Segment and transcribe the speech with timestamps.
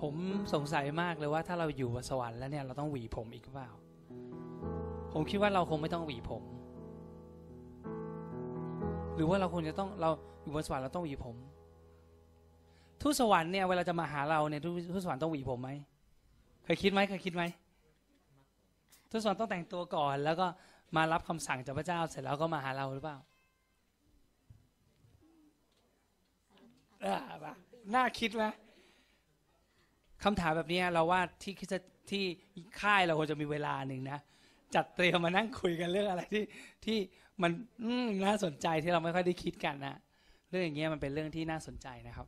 [0.00, 0.14] ผม
[0.54, 3.70] สงสัยมากเลยว่าถ้าเราอยู่บนสวรรค์แล้วเนี่ยเราต้องหวีผมอีกเปล่า
[5.12, 6.42] ผมคิดว่าเราคงไม่ต้องหวีผม
[9.14, 10.10] หรือว่าเราควรจะต้องเรา
[10.42, 11.36] อยู่บนสวรรค์เราต้องหวีผม
[13.00, 14.60] ทูตสวรรค์เนี่ยเวลาจะมาหาเราเนี่ย
[14.94, 15.70] ทูตสวรรค์ต้องหวีผมไหม
[16.64, 17.42] เคยคิดไหมเคยคิดไหม
[19.10, 20.46] ทูตสวรรค์ต้องแต่งตัวก่อน แล้วก็
[20.96, 23.18] มารับคำสั่งจากพระเจ้าเสร็จแล้วก็มาหาเราหรือเปล่า
[27.94, 28.44] น่าคิดไหม
[30.24, 31.68] คำถามแบบนี้เราว่าที่คิด
[32.10, 32.24] ที่
[32.80, 34.18] ค่ายเราควรจะมีเวลาหนึ่งนะ
[34.74, 36.44] จัดเตรียมมานั่งคุยกันเรื่องอะไรที่
[36.84, 36.98] ที่
[37.42, 37.50] มัน
[38.04, 39.96] มน่าสนใจที่เราไม่ค่อยได้คิดกันนะ
[40.50, 42.26] เรื่องอย่างเงี้ยมันเป็นเรื่องที่น่าสนใจนะครับ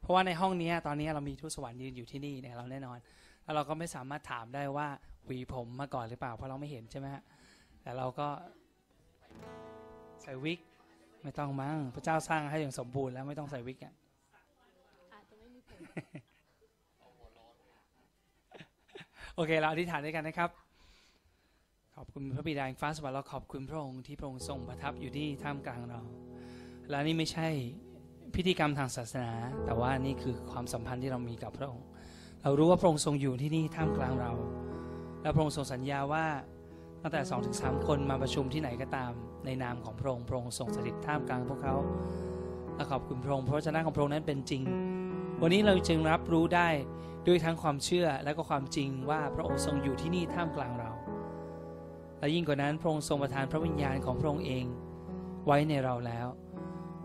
[0.00, 2.98] เพราะว่าในห้องนี้ตอนนี้เรามีทูตสวรรค์ยืนอยู่ที่นี่เนี่ยเราแน่นอน
[3.44, 4.88] แล้วเราก็ไม่สามารถถามได้ว่า
[5.26, 7.22] หวีผมมาก่อนหรือเปล่า เพราะเราไม่เห็นใช่ไหมฮะ
[7.82, 8.28] แต่เราก็
[10.22, 10.60] ใส่วิก
[11.22, 13.94] ไม่ต้องมั้งพระเจ้าสร้างให้อย่างสมบูรณ์แล้วไม่ต้องใส่วิกอะ
[15.12, 15.80] อาจจะไม่มีผล
[19.40, 20.50] โอเคเราอธิษฐานด้วยกันนะครับ
[21.96, 26.00] ขอบคุณพระบิดาแห่งฟ้าสวรรค์เราขอบคุณพระองค์ที่พระองค์ทรงประทับอยู่ที่ท่ามกลางเรา
[26.90, 27.48] และนี่ไม่ใช่
[28.34, 29.32] พิธีกรรมทางศาสนา
[29.64, 31.86] แต่ว่านี่คือความสัมพันธ์ที่เรามีกับพระองค์
[32.42, 34.32] เรารู้ว่าพระองค์ทรงอยู่ที่นี่ท่ามกลางเรา
[35.22, 36.26] และพระองค์ทรงสัญญาว่า
[37.02, 39.12] ตั้งแต่สองถึงสามคนมาประชุมที่ไหนก็ตาม
[39.44, 41.74] ในนามของพระองค์พระองค์ทรงสถิตท่ามกลางพวกเขา
[42.74, 44.62] และขอบคุณพระองค์เพราะชนะของพระองค์นั้นเป็นจริง
[45.42, 46.68] วันนี้เราจึงรับรู้ได้
[47.28, 50.92] ด้วยทั้งความเชื่อและก็ความจริงว่าพระองค์ทรงอยู่ที่นี่ท่ามกลางเรา
[52.18, 54.64] และยิ่งกว่านั้นพระองค์ทรงประทานพระวิญญาณของพระองค์เอง
[55.46, 56.26] ไว้ในเราแล้ว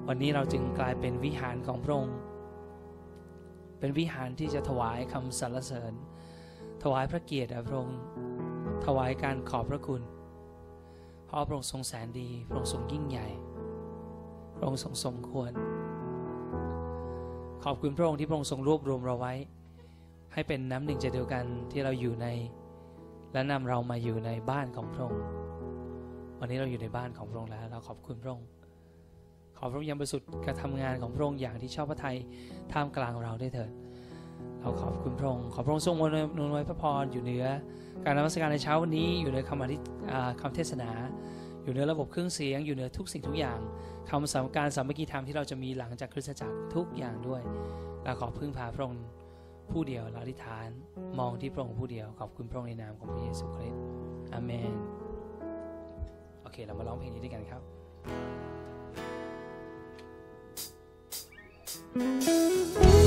[0.07, 2.17] วันนี้เราจึงกลายเป็นวิหารของพระองค์
[3.79, 5.93] เป็นวิหารที่จะถวายคำสรรเสริญ
[6.83, 7.99] ถวายพระเกียรติพระองค์
[8.85, 10.01] ถวายการขอบพระคุณ
[11.25, 13.27] เพราะพระองค์ทรงแสนดี พระองค์ทรงยิ่งใหญ่
[14.55, 15.51] พระองค์ทรงสมควร
[17.63, 19.35] ขอบคุณพระองค์ที่พระองค์ทรงรวบรวมเราไว้
[20.33, 22.27] ให้เป็นน้ำหนึ่งใจเดียวกันที่เราอยู่ใน
[23.33, 25.23] และนำเรามาอยู่ในบ้านของพระองค์
[26.39, 28.47] วันนี้เราอยู่ในบ้านของพระองค์แล้ว เราขอบคุณพระองค์
[29.57, 32.17] ขอพระองค์ยังประสุทธิ์การทำงานของพระองค์อย่างที่ชอบพระทัย
[32.71, 33.71] ท่ามกลางเราได้เถิด
[34.59, 37.45] เราขอบคุณพระองค์ขอพระองค์ทรงอำนวยไว้พระพรอยู่เหนือ
[38.05, 39.77] การนมัสการในเช้าวันนี้อยู่ในคำอธิ
[40.11, 40.89] อ่คำเทศนา
[41.63, 43.59] อยู่เหนือระบบเครื่องเสียง อยู่เหนือทุกสิ่งทุกอย่าง
[44.09, 47.41] คำสามการสามัคคีธรรมที่เราจะมีหลังจากคริสตจักรทุกอย่างด้วย
[48.03, 49.03] เราขอพึ่งพาพระองค์
[49.71, 50.67] ผู้เดียวเราอธิษฐาน
[51.19, 53.81] มองที่พระองค์ผู้เดียวขอบคุณพระองค์ในนามของพระเยซูคริสต์
[54.33, 54.73] อเมน
[56.41, 57.61] โอเค เรามาร้องเพลงนี้ด้วยกันครับ
[63.01, 63.02] ง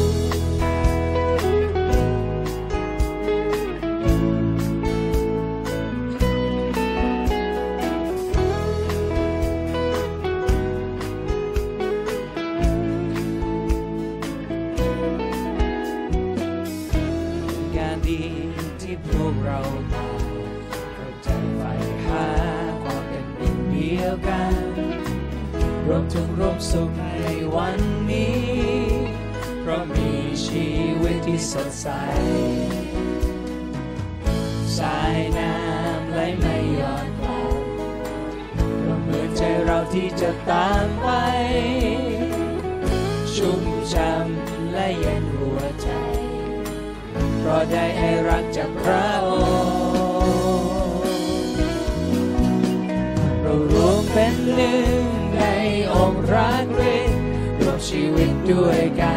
[58.50, 59.15] ด้วยกัน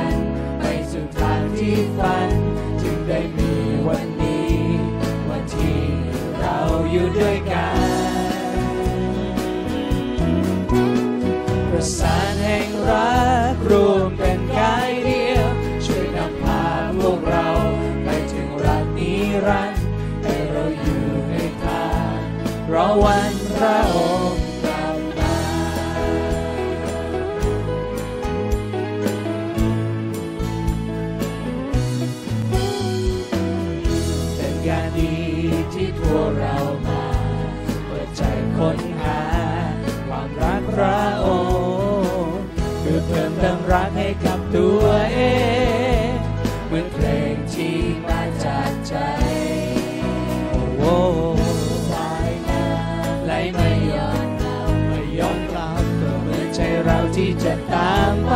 [51.89, 58.33] สายน้ำไหลไม่ย้อนกลับไม่ย้อนกลับก็เหมือนใจเราที่จะตามไป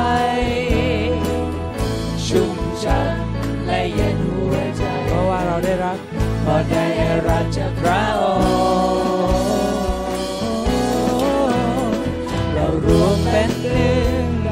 [2.27, 5.97] ชุ่มช่ำและเย็นหัวใจ เพราะว่าเราได้รัก
[6.41, 6.85] เพราะได้
[7.27, 9.83] รักจากพระองค์
[12.53, 14.51] เรารวมเป็นหนึ่งใน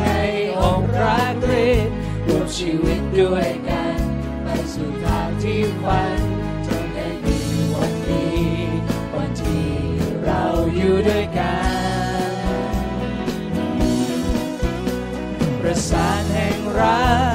[0.59, 1.93] องค์พระคริสต์
[2.27, 3.50] รวมชีวิตด้วย
[15.91, 17.30] สานแห่งรัก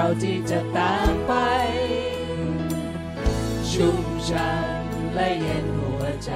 [0.00, 1.32] เราที่จะตามไป
[3.70, 6.32] ชุ่มช่ำและเย็นหัวใจ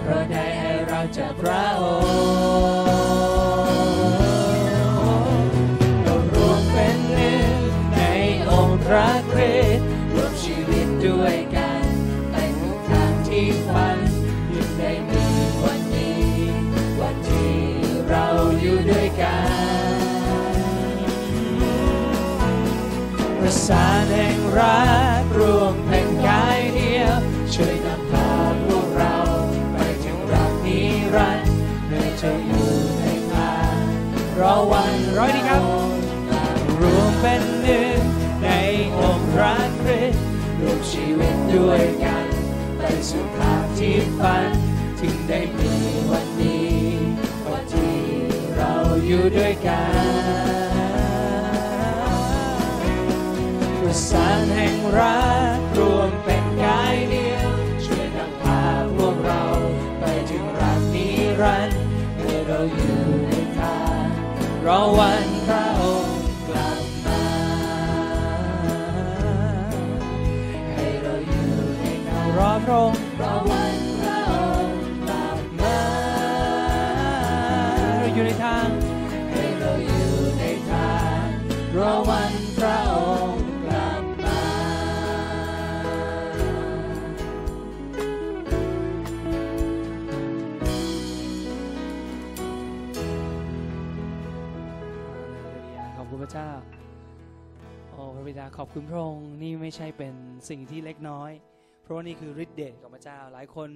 [0.00, 1.82] เพราะได้ให้เราจากพระอ
[2.84, 2.91] งค์
[23.68, 24.82] สานแห่งรั
[25.22, 27.14] กรวมเป็นกายเดียว
[27.54, 28.30] ช่วยนำพา
[28.66, 29.16] พวกเรา
[29.72, 30.80] ไปถึงรักนิ
[31.16, 31.54] รันดร์
[31.88, 33.76] ให้เธออยู่ในทาง
[34.40, 35.62] รอวันร้อยดีครับ
[36.80, 37.98] รวมเป็นหนึ่ง
[38.44, 38.48] ใน
[38.98, 40.24] องค์พระคริสต์
[40.60, 42.26] รวมชีวิตด้วยกัน
[42.78, 44.50] ไปสู่ทางที่ฝัน
[45.00, 45.72] ถึงได้มี
[46.10, 46.76] วันนี้
[47.50, 47.98] วันที่
[48.56, 48.72] เรา
[49.06, 49.82] อยู่ด้วยกั
[50.50, 50.51] น
[54.08, 55.21] สานแห่งรัก
[98.76, 100.14] คุณพระองค์นี่ไม่ใช่เป็น
[100.50, 101.30] สิ่งที่เล็กน้อย
[101.82, 103.70] เพราะว่านี่คือฤทธิ์เดชของพระเจ้า หลายคน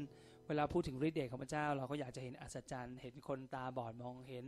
[0.48, 4.46] เวลาพูดถึงฤทธิ์เดชของพระเจ้า เราก็อยากจะเห็นอัศจรรย์เห็นคนตาบอดมองเห็น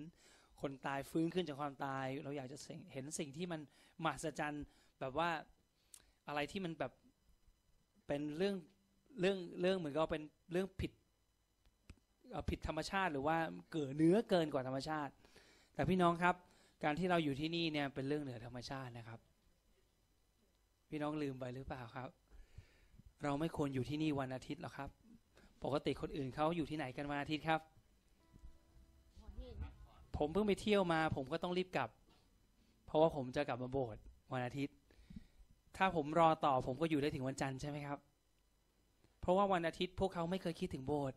[0.60, 2.58] คนตายฟื้นขึ้นจากความตาย เราอยากจะ
[2.92, 3.60] เห็นสิ่งที่มัน
[4.04, 4.64] มหัศจรรย์
[5.00, 5.30] แบบว่า
[6.28, 6.92] อะไรที่มันแบบ
[8.06, 8.54] เป็นเรื่อง
[9.20, 10.22] เรื่องเรื่องเหมือนกับเป็น
[10.52, 10.92] เรื่องผิด
[12.50, 13.36] ผิดธรรมชาติหรือว่า
[13.72, 15.12] เกิดเนื้อเกินกว่าธรรมชาติ
[15.74, 16.34] แต่พี่น้องครับ
[16.84, 19.20] การที่เราอยู่ที่นี่เนี่ยเป็นเรื่องเหนือธรรมชาตินะครับ
[20.88, 22.08] พี่น้องลืมไปหรือเปล่าครับ
[23.22, 24.88] เราไม่ควรอยู่ที่นี่วันอาทิตย์หรอกครับ
[25.64, 27.60] ปกติคนอื่นเขาอยู่ที่ไหนกันวันอาทิตย์ครับ
[30.16, 31.90] ผมเพิ่งไปเที่ยวมา ผมก็ต้องรีบกลับ
[32.86, 34.02] เพราะว่าผมจะกลับมาโบสถ์
[34.32, 34.74] วันอาทิตย์
[35.76, 37.98] ถ้าผมรอต่อผมก็อยู่ได้ถึงวันจันทร์ใช่ไหมครับ
[39.20, 41.16] เพราะว่าวันอาทิตย์พวกเขาไม่เคยคิดถึงโบสถ์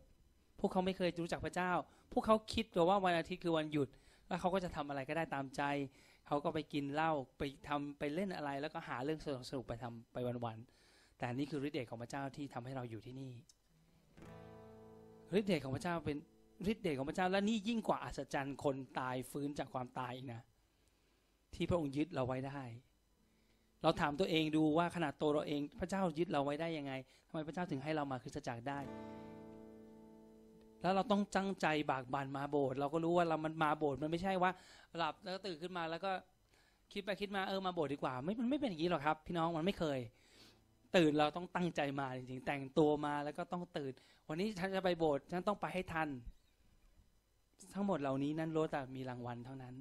[0.60, 1.72] พวกเขาไม่เคยรู้จักพระเจ้า
[2.12, 3.88] พวกเขาคิดแต่ว่าวันอาทิตย์คือวันหยุด
[4.28, 5.62] แล้วเขาก็จะทำอะไรก็ได้ตามใจ
[6.32, 13.32] เขาก็ไปกินเหล้าไปทำไปเล่นอะไร แล้วก็หาเรื่องสนุกสนุกไปทำไปวันๆแต่นี่คือฤทธิ์เดชของพระเจ้าที่ทำให้เราอยู่ที่นี่
[15.38, 16.16] ฤทธิ์เดชของพระเจ้าเป็น
[16.70, 20.40] ฤทธิ์เดชของพระเจ้าและนี่ยิ่งกว่าอัศจรรย์คนตายฟื้นจากความตายอีกนะ
[21.54, 22.62] ที่พระองค์ยึดเราไว้ได้
[23.82, 26.92] เราถามตัวเองดูว่าขนาดตัวเราเอง พระเจ้ายึดเราไว้ได้ยังไง
[27.28, 28.78] ทำไมพระเจ้าถึงให้เรามาคริสตจักรได้
[30.82, 34.50] แล้วเราต้องจังใจบากบั่นมาโบสถ์เราก็รู้ว่าเรามันมาโบสถ์มันไม่ใช่ว่า
[34.96, 36.12] หลับแล้วตื่นขึ้นมาแล้วก็
[36.92, 39.98] คิดไปคิดมาเออมาโบสถ์ดีกว่าไม่มันไม่เป็นอย่างนี้หรอกครับ พี่น้องมันไม่เคย
[40.96, 43.92] ตื่นเราต้องตั้งใจมาจริงๆ แต่งตัวมาแล้วก็ต้องตื่น
[44.28, 46.08] วันนี้ฉันจะไปโบสถ์ฉันต้องไปให้ทัน
[47.74, 49.74] ทั้งหมดเหล่านี้นั้นล้วนแต่มีรางวัลเท่านั้น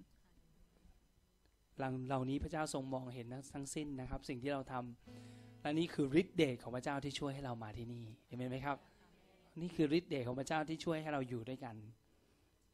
[1.81, 8.77] รางเหล่านี้พระเจ้าทรงมองเห็นทั้งสิ้นนะครับ สิ่งที่เราทำและนี่คือฤทธิ์เดชของพระเจ้าที่ช่วยให้เรามาที่นี่เห็นไหมครับ
[9.59, 11.75] นี่คือฤทธิ์เดชของพระเจ้าที่ช่วยให้เราอยู่ด้วยกัน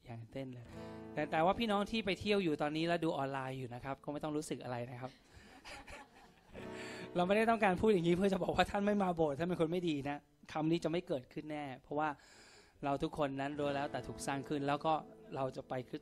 [0.06, 0.68] อย่างเต้นเลย
[1.14, 5.12] แต่แต่ว่าพี่น้องที่ไปเที่ยวอยู่ตอนนี้แล้วดูออนไลน์อยู่นะครับ ก็ไม่ต้องรู้สึกอะไรนะครับ
[7.16, 10.18] เราไม่ได้ต้องการพูดอย่างนี้เพื่อจะบอกว่าท่านไม่มาโบสถ์ท่านเป็นคนไม่ดีนะ
[10.54, 12.10] คำนี้จะไม่เกิดขึ้นแน่ เพราะว่า
[12.84, 14.94] เราทุกคนนั้นโดยแล้วแต่ถูกสร้างขึ้นแล้วก็
[15.36, 16.02] เราจะไปคือ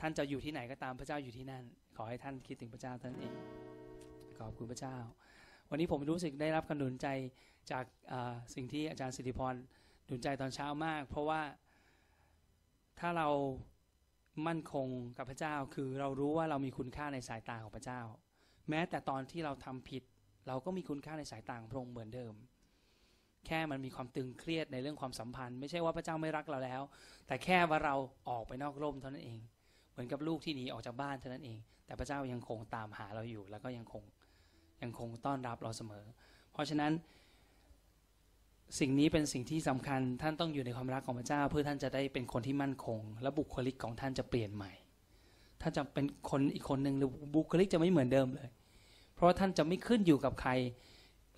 [0.00, 1.64] ท่านจะอยู่ที่ไหนก็ตามพระเจ้าอยู่ที่นั่น
[1.96, 3.34] ขอให้ท่านคิดถึงพระเจ้าท่านเอง
[4.38, 4.96] ขอบคุณพระเจ้า
[5.70, 7.06] วันนี้ผมรู้สึกได้รับกำลังใจ
[7.70, 7.84] จาก
[8.54, 9.54] สิ่งที่อาจารย์สิริพร
[10.06, 11.40] หนุนใจตอนเช้ามาก เพราะว่า
[12.98, 13.28] ถ้าเรา
[14.46, 18.00] มั่นคงกับพระเจ้าคือเรารู้ว่าเรามีคุณค่าในสายตาของพระเจ้า
[18.68, 20.02] แม้แต่ตอนที่เราทำผิด
[20.48, 22.34] เราก็มีคุณค่าในสายตาของพระองค์เหมือนเดิม
[23.46, 26.82] แค่มันมีความตึงเครียดในเรื่องความสัมพันธ์ ไม่ใช่ว่าพระเจ้าไม่รักเราแล้ว
[27.26, 27.94] แต่แค่ว่าเรา
[28.28, 29.40] ออกไปนอกร่มเท่านั้นเอง
[29.92, 34.02] เหมือนกับลูกที่หนีออกจากบ้านเท่านั้นเอง แต่พระเจ้ายังคงตามหาเราอยู่ แล้วก็ยังคง
[34.82, 36.04] ยังคงต้อนรับเราเสมอ
[36.52, 36.92] เพราะฉะนั้น
[38.78, 44.70] สิ่งนี้เป็นสิ่งที่สำคัญท่านต้องอยู่ในความรักของพระเจ้า เพื่อท่านจะได้เป็นคนที่มั่นคง และบุคลิกของท่านจะเปลี่ยนใหม่
[45.60, 48.48] ท่านจะเป็นคนอีกคนหนึ่งหรือบุคลิกจะไม่เหมือนเดิมเลย
[49.14, 50.50] เพราะว่าท่านจะไม่ขึ้นอยู่กับใคร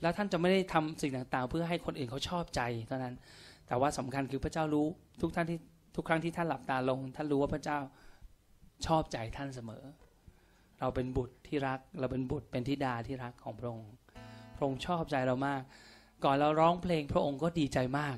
[0.03, 3.15] และท่านจะไม่ได้ทำสิ่งต่างๆ เพื่อให้คนอื่นเขาชอบใจเท่านั้น
[3.67, 4.87] แต่ว่าสำคัญคือพระเจ้ารู้
[5.21, 5.59] ทุกท่านที่
[5.97, 7.79] ทุกครั้งที่ท่านหลับตาลง ท่านรู้ว่าพระเจ้า
[8.87, 9.83] ชอบใจท่านเสมอ
[10.81, 13.91] เราเป็นบุตรที่รัก เราเป็นบุตรเป็นธิดาที่รักของพระองค์
[14.57, 15.63] พระองค์ชอบใจเรามาก
[16.25, 18.17] ก่อนเราร้องเพลงพระองค์ก็ดีใจมาก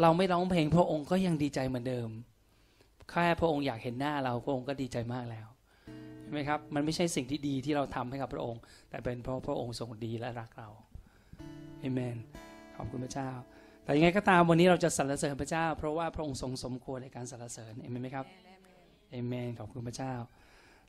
[0.00, 2.08] เราไม่ร้องเพลงพระองค์ก็ยังดีใจเหมือนเดิม
[3.10, 5.46] แค่พระองค์อยากเห็นหน้าเราพระองค์ก็ดีใจมากแล้ว
[6.20, 10.68] เห็นไหมครับมันไม่ใช่สิ่งที่ดีที่เราทำให้กับพระองค์ แต่เป็นเพราะพระองค์ทรงดีและรักเรา
[11.80, 12.16] เอเมน
[12.76, 13.30] ขอบคุณพระเจ้า
[13.84, 18.26] แต่ยังไงก็ตามวันนี้เราจะสรรเสริญพระเจ้า เพราะว่าพระองค์ทรงสมควรในการสรรเสริญเอเมนไหมครับ
[19.10, 20.12] เอเมนขอบคุณพระเจ้า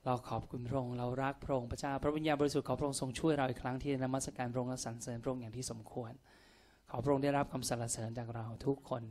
[0.06, 6.12] เราขอบคุณพระองค์เรารักพระองค์พระเจ้า พระวิญญาณบริสุทธิ์ของพระองค์ทรงช่วยเราอีกครั้งที่นมัสการพระองค์และสรรเสริญพระองค์อย่างที่สมควร
[6.90, 9.04] ขอพระองค์ได้รับคำสรรเสริญจากเราทุกคน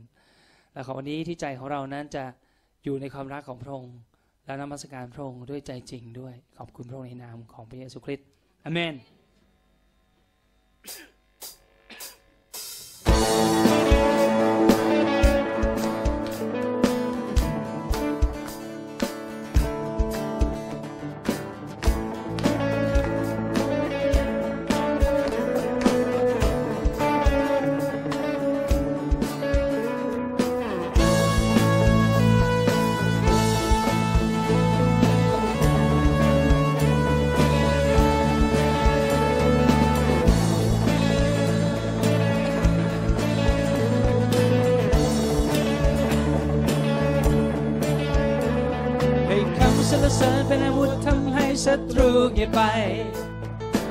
[0.73, 2.23] และขอวันนี้ที่ใจของเรานั้นจะ
[2.83, 3.95] อยู่ในความรักของพระองค์
[4.45, 8.27] และนมัสการพระองค์ด้วยใจจริงด้วย ขอบคุณพระองค์ในนามของพระเยซูคริสต์
[8.65, 8.95] อเมน
[52.53, 52.59] ไป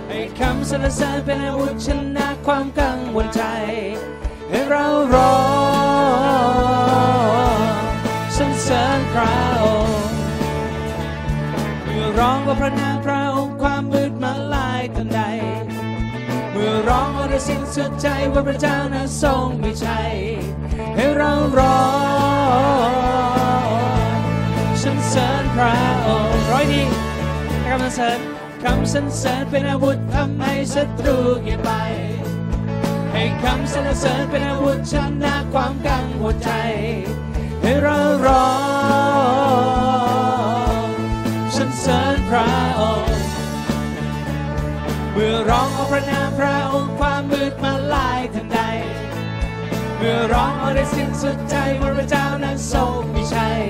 [0.09, 3.43] ให้คำสรรเสริญเป็นอาวุธชนะความกังวลใจ
[4.51, 5.35] ให้เรารอ
[8.37, 10.09] สรรเสริญพระองค์
[11.85, 15.21] เมื่อร้องว่าพระนามพระองค์ความมืดมาลายทันใด
[16.53, 20.13] เมื่อร้องว่าด้วยสิ้นสุดใจว่าพระเจ้านั้นทรงมีชัย
[20.97, 21.81] ให้เรารอ
[22.89, 22.91] ง
[24.83, 25.75] สรรเสริญพระ
[26.07, 26.83] องค์ร้อยดี
[27.63, 31.71] ให้คำสรรเสริญ คำสรรเสริญเป็นอาวุธทำให้ศัตรูเงียไป
[33.13, 36.51] ให้คำสรรเสริญเป็นอาวุธชนะความกังวลใจ
[37.63, 38.49] ให้เราร้อ
[40.85, 40.87] ง
[41.57, 42.51] สรรเสริญพระ
[42.81, 43.21] องค์
[45.13, 48.61] เมื่อร้องเอาพระนามพระองค์ความมืดมาลายทันใด
[49.97, 53.63] เมื่อร้องเอาได้สิ้นสุดใจว่าพระเจ้านั้นทรงมีชัย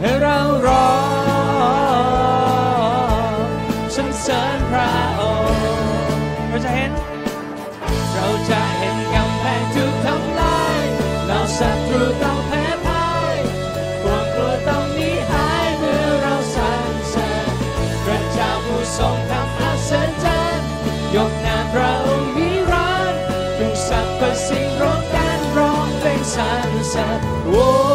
[0.00, 0.86] ให้เราร้อ
[2.72, 2.73] ง
[4.26, 5.62] สรรเสริญพระองค์
[6.48, 6.92] เราจะเห็น
[8.12, 10.82] เราจะเห็นกำแพงถูกทำลาย
[11.26, 13.36] เราศัตรูต้องแพ้พ่าย
[14.02, 17.54] ความกลัวต้องหนีหายเมื่อเราสรรเสริญ
[18.04, 19.92] พระเจ้าผู้ทรงทำอัศ
[20.24, 20.68] จรรย์
[21.16, 23.20] ยกนามพระองค์นิรันดร์
[23.58, 27.93] ทุกสรรพสิ่งร้องกันร้องเพลงสรรเสริญ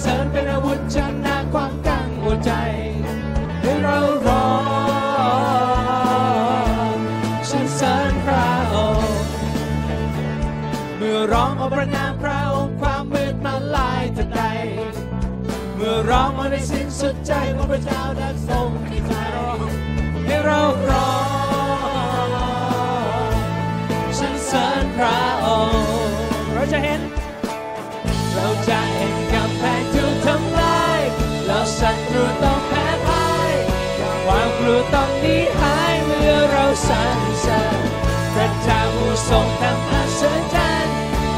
[0.00, 2.52] เสริญเป็นอาวุธชนะความกังวลใจ
[3.62, 4.48] ให้เราร้อ
[6.94, 6.96] ง
[7.50, 9.20] สรรเสริญพระองค์
[10.96, 14.42] เมื่อร้องเอาพระนามพระองค์ความมืดมาลายทันใด
[15.76, 19.12] เมื่อร้องมาในสิ้นสุดใจของพระเจ้านั้ทรงมีใจ
[20.26, 21.12] ให้เราร้อ
[23.26, 23.30] ง
[24.18, 26.16] สรรเสริญพระองค์
[26.54, 27.07] เราจะเห็น
[31.80, 33.54] ศัตรูต้องแพ้พ่าย
[34.24, 37.80] ความกลัวต้องหนีหายเมื่อเราสรรเสริญ
[38.34, 40.22] พระเจ้าผู้ทรงทำอัศ
[40.54, 40.94] จรรย์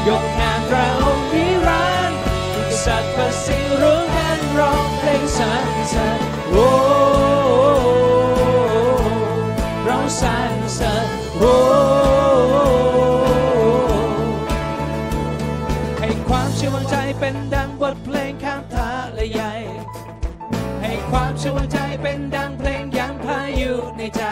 [0.07, 2.19] ยกงานพระองค์นิรันดร์
[2.53, 6.10] ทุกสัตว์ประสิ่งรู้กันร้องเพลงสรรเสริญ
[21.41, 24.23] ความเชื่อมั่นใจเป็นดังเพลงยามพายุในใจ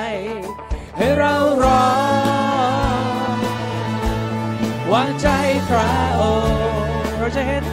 [0.97, 1.87] ให้เราร้อ
[3.33, 3.37] ง
[4.91, 5.27] วางใจ
[5.69, 6.61] พระองค์
[7.17, 7.63] เราจะเห็น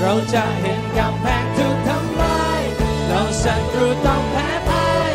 [0.00, 2.62] เราจะเห็นกำแพงถูกทำลาย
[3.08, 5.12] เราศัตรูต้องแพ้พ่าย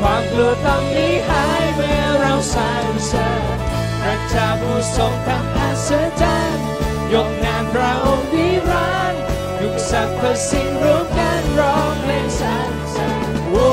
[0.00, 3.56] ความกลัวต้องหนีหายเมื่อเราสรรเสริญ
[4.02, 5.90] พระเจ้าผู้ทรงทำอัศ
[6.20, 6.66] จรรย์
[7.12, 9.22] ยกนามพระองค์นิรันดร์
[9.58, 13.68] ทุกสรรพสิ่งรวมกัน ร้องเพลงสรรเสริญโอ้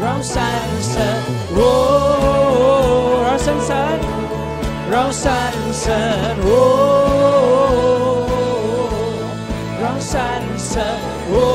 [0.00, 1.22] เราสรรเสริญ
[1.54, 1.70] โอ้
[3.24, 3.98] เราสรรเสริญ
[4.90, 6.02] เราสรรเสริ
[6.34, 6.60] ญโอ้
[9.78, 11.46] เราสรรเสริญโอ้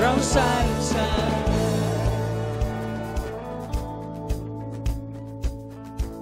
[0.00, 1.32] เราสรรเสริญ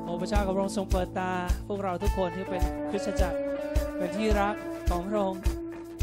[0.05, 1.33] โอ้พระเจ้ากับพระองค์ทรงเปิดตา
[1.69, 3.36] พวกเราทุกคนที่เป็นคริสตจักร
[4.27, 4.57] ที่รัก
[4.91, 5.43] ของพระองค์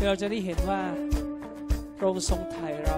[0.06, 0.82] เราจะได้เห็นว่า
[1.98, 2.98] พระองค์ทรงไถ่เรา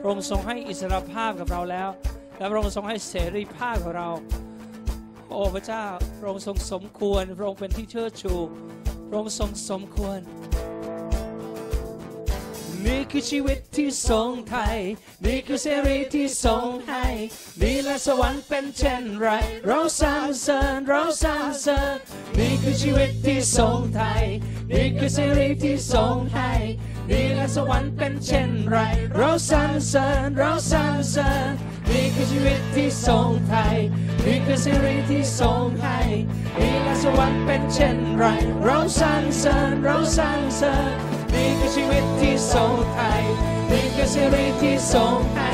[0.00, 1.88] พระองค์ทรงให้อิสรภาพกับเราแล้ว
[2.36, 4.08] และพระองค์ทรงให้เสรีภาพกับเรา
[5.28, 5.84] โอ้พระเจ้า
[6.18, 8.34] พระองค์ทรงสมควร พระองค์เป็นที่เชิดชู
[9.08, 10.20] พระองค์ทรงสมควร
[12.86, 14.78] นี่คือชีวิตที่ทรงไทย
[15.24, 17.06] นี่คือเสรีที่ทรงให้
[17.60, 19.28] นี่และสวรรค์เป็นเช่นไร
[19.66, 21.96] เราสรรเสริญเราสรรเสริญ
[22.38, 24.24] นี่คือชีวิตที่ทรงไทย
[24.72, 26.52] นี่คือเสรีที่ทรงให้
[27.10, 28.76] นี่และสวรรค์เป็นเช่นไร
[29.16, 31.50] เราสรรเสริญเราสรรเสริญ
[31.90, 33.76] นี่คือชีวิตที่ทรงไทย
[34.24, 35.98] นี่คือเสรีที่ทรงให้
[36.58, 38.24] นี่และสวรรค์เป็นเช่นไร
[38.64, 40.94] เราสรรเสริญเราสรรเสริญ
[41.34, 43.22] นี่คือชีวิตที่ทรงไทย
[43.70, 45.52] นี่คือเสรีที่ทรงให้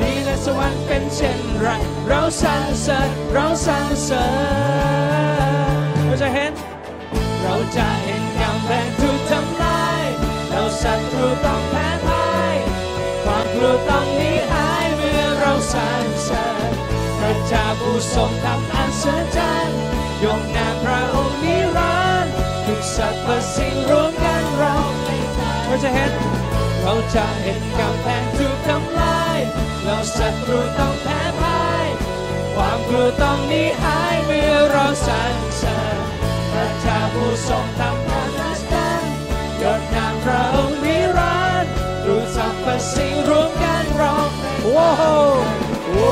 [0.00, 1.68] นี่และสวรรค์เป็นเช่นไร
[2.08, 4.24] เราสรรเสริญเราสรรเสริ
[5.78, 6.52] ญเราจะเห็น
[7.42, 8.09] เราจะเห็น
[8.72, 10.04] แพงถูกทำลาย
[10.50, 12.56] เราศัตรูต้องแพ้พ่าย
[13.24, 16.70] ความกลัวต้องหนีหายเมื่อเราสรรเสริญ
[17.18, 19.06] พระเจ้าผู้ทรงทำอัศ
[19.36, 19.80] จรรย์
[20.24, 22.32] ยกนามพระองค์นิรันดร์
[22.66, 24.74] ทุกสรรพสิ่งรวมกันเรา
[25.64, 26.12] เราจะเห็น
[26.82, 29.38] เราจะเห็นกำแพงถูกทำลาย
[29.84, 31.88] เราศัตรูต้องแพ้พ่าย
[32.54, 35.96] ความกลัวต้องหนีหายเมื่อเราสรรเสริญ
[36.52, 38.39] พระเจ้าผู้ทรงทำอัศจรร
[39.62, 41.72] ยอดนามพระองค์นิรันดร์
[42.06, 44.28] รู้สรรพสิ่งรวมกันร้อง
[44.62, 45.02] โอ้โห
[45.86, 46.10] โอ้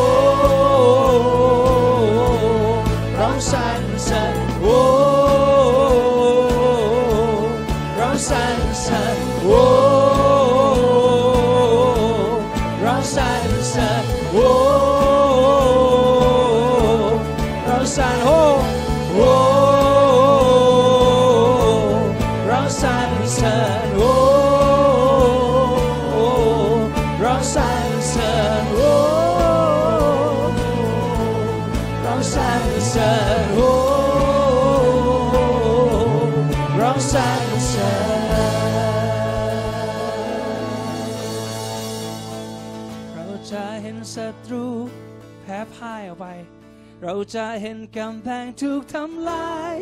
[3.15, 4.48] เราสรรเสริญ
[43.53, 44.67] จะเห็นศัตรู
[45.43, 46.27] แพ้พ่ายออกไป
[47.03, 49.75] เราจะเห็นกำแพงถูกทำลาย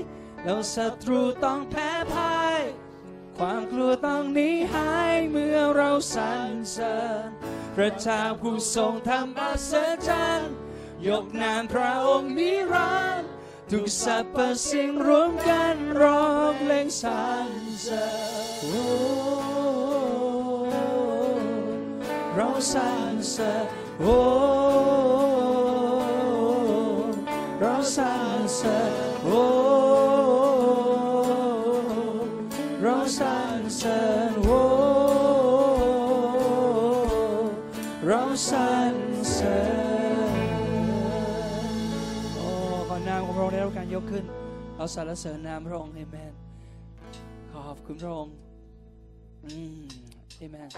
[0.43, 2.61] แล้วศัตรูต้องแพ้พ่าย
[3.39, 7.29] ความกลัวต้องหนีหายเมื่อเราสรรเสริญ
[7.75, 9.73] พระเจ้าผู้ทรงทำอัศ
[10.09, 10.53] จรรย์
[11.09, 13.31] ยกนามพระองค์นิรันดร์
[13.71, 14.37] ทุกสรรพ
[14.69, 17.51] สิ่งรวมกันร้องเพลงสรร
[17.83, 18.07] เสริ
[18.67, 18.67] ญ
[22.35, 23.65] เราสรร เสริญ
[24.01, 24.17] โอ้
[27.61, 28.03] เราสร
[28.39, 28.91] รเสริญ
[29.25, 29.43] โอ้
[32.83, 34.01] เราสรรเสริ
[34.31, 34.61] ญโอ้
[38.07, 38.57] เราสร
[38.93, 38.95] ร
[39.33, 39.59] เสริ
[40.29, 40.37] ญ
[42.35, 42.47] โอ้
[42.89, 44.25] ขอนามของพระองค์ได้รับการยกขึ้น
[44.77, 46.33] เราสรรเสริญนามพระองค์เอเมน
[47.53, 48.35] ขอบคุณพระองค์
[49.45, 49.79] อืม
[50.39, 50.71] เอเมน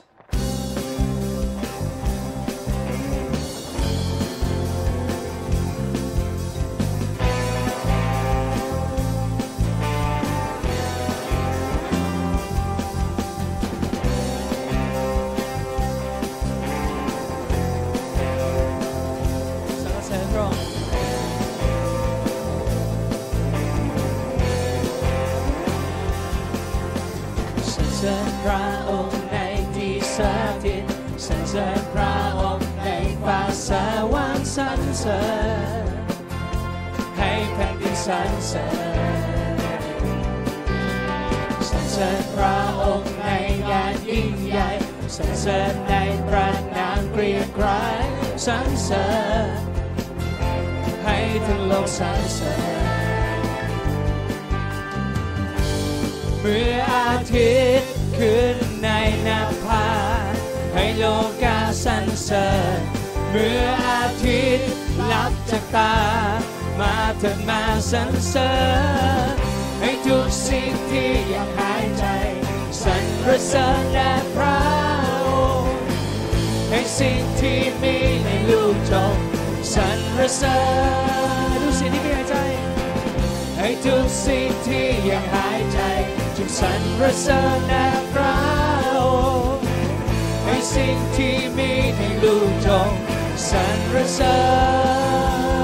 [31.52, 32.88] เสริญพระองค์ใน
[33.24, 33.70] ฟ้าส
[34.12, 35.22] วรรค์สรรเสริ
[35.84, 35.86] ญ
[37.16, 38.68] ให้แผ่นดินสรรเสริ
[39.54, 39.56] ญ
[41.68, 43.26] สรรเสริญพระองค์ใน
[43.70, 44.70] งานยิ่งใหญ่
[45.16, 45.94] สรรเสริญใน
[46.28, 47.66] พระนามเกรียงไกร
[48.46, 49.06] สรรเสริ
[49.46, 49.48] ญ
[51.04, 52.56] ให้ทั้งโลกสรรเสริ
[53.38, 53.40] ญ
[56.40, 58.88] เมื่ออาทิตย์ขึ้นใน
[59.26, 59.28] น
[59.66, 60.27] ภา
[60.74, 61.04] ให้โล
[61.42, 62.78] กาสรรเสริญ
[63.30, 64.70] เมื่ออาทิตย์
[65.12, 65.96] ลับจากตา
[66.80, 68.52] มาเถิดมาสรรเสริ
[69.32, 69.34] ญ
[69.80, 72.04] ให้ทุกสิ่งที่ยังหายใจ
[72.82, 73.04] สรร
[73.48, 74.58] เสริญแด่พระ
[75.26, 75.28] อ
[75.62, 75.76] งค์
[76.70, 79.16] ให้สิ่งที่มีในลูกจง
[79.74, 80.58] สรรเสริ
[81.46, 82.34] ญทุกสิ่งที่มีหายใจ
[83.58, 85.78] ให้ทุกสิ่งที่ยังหายใจ
[86.36, 86.82] จงสรร
[87.22, 88.34] เสริญแด่พระ
[88.94, 88.98] อ
[89.36, 89.37] งค์
[90.74, 92.90] สิ่งที่มีในลูกจง
[93.48, 94.36] สรรเสริ
[95.46, 95.58] ญ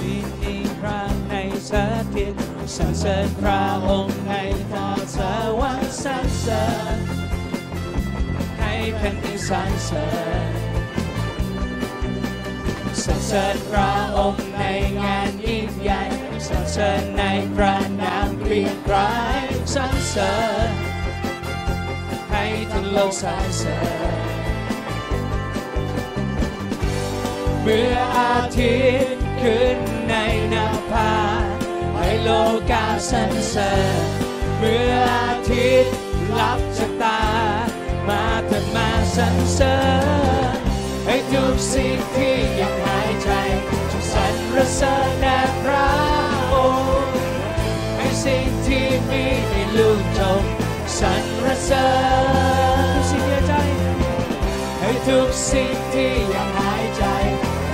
[0.00, 1.34] ดินนิรันดร์ใน
[1.70, 1.72] ส
[2.14, 2.34] ถิต
[2.76, 4.32] สรรเสริญพระองค์ใน
[4.70, 5.18] ฟ้าส
[5.60, 6.64] วรรค์สรรเสริ
[6.96, 6.98] ญ
[8.58, 10.06] ให้แผ่นดินสรรเสริ
[10.50, 10.52] ญ
[13.02, 14.62] สรรเสริญพระองค์ใน
[15.02, 16.06] งานยิ่ง ใหญ่
[16.48, 17.22] สรรเสริญใน
[17.54, 18.96] พระนามเกรียงไกร
[19.74, 20.34] สรรเสริ
[20.68, 20.70] ญ
[22.30, 23.78] ให้ทั้งโลกสรรเสริ
[24.12, 24.24] ญ
[27.62, 28.78] เมื่ออาทิ
[29.14, 29.78] ตย์ขึ้น
[30.10, 30.14] ใน
[30.54, 31.14] นาภา
[31.96, 32.30] ให้โล
[32.70, 33.72] กาสรรเสริ
[34.04, 34.06] ญ
[34.58, 35.96] เมื่ออาทิตย์
[36.38, 37.22] ลับจากตา
[38.08, 39.76] มาเถิดมาสรรเสริ
[40.54, 40.56] ญ
[41.06, 42.35] ให้ทุกสิ่งที่
[44.76, 45.88] รรเสริญแด่พระ
[46.52, 46.54] อ
[47.04, 47.16] งค์
[47.96, 50.42] ให้สิ่งที่มีในลูกจง
[50.98, 51.86] สรรเสริ
[52.84, 53.52] ญทุกสิ่งที่หายใจ
[54.80, 57.04] ให้ทุกสิ่งที่ยังหายใจ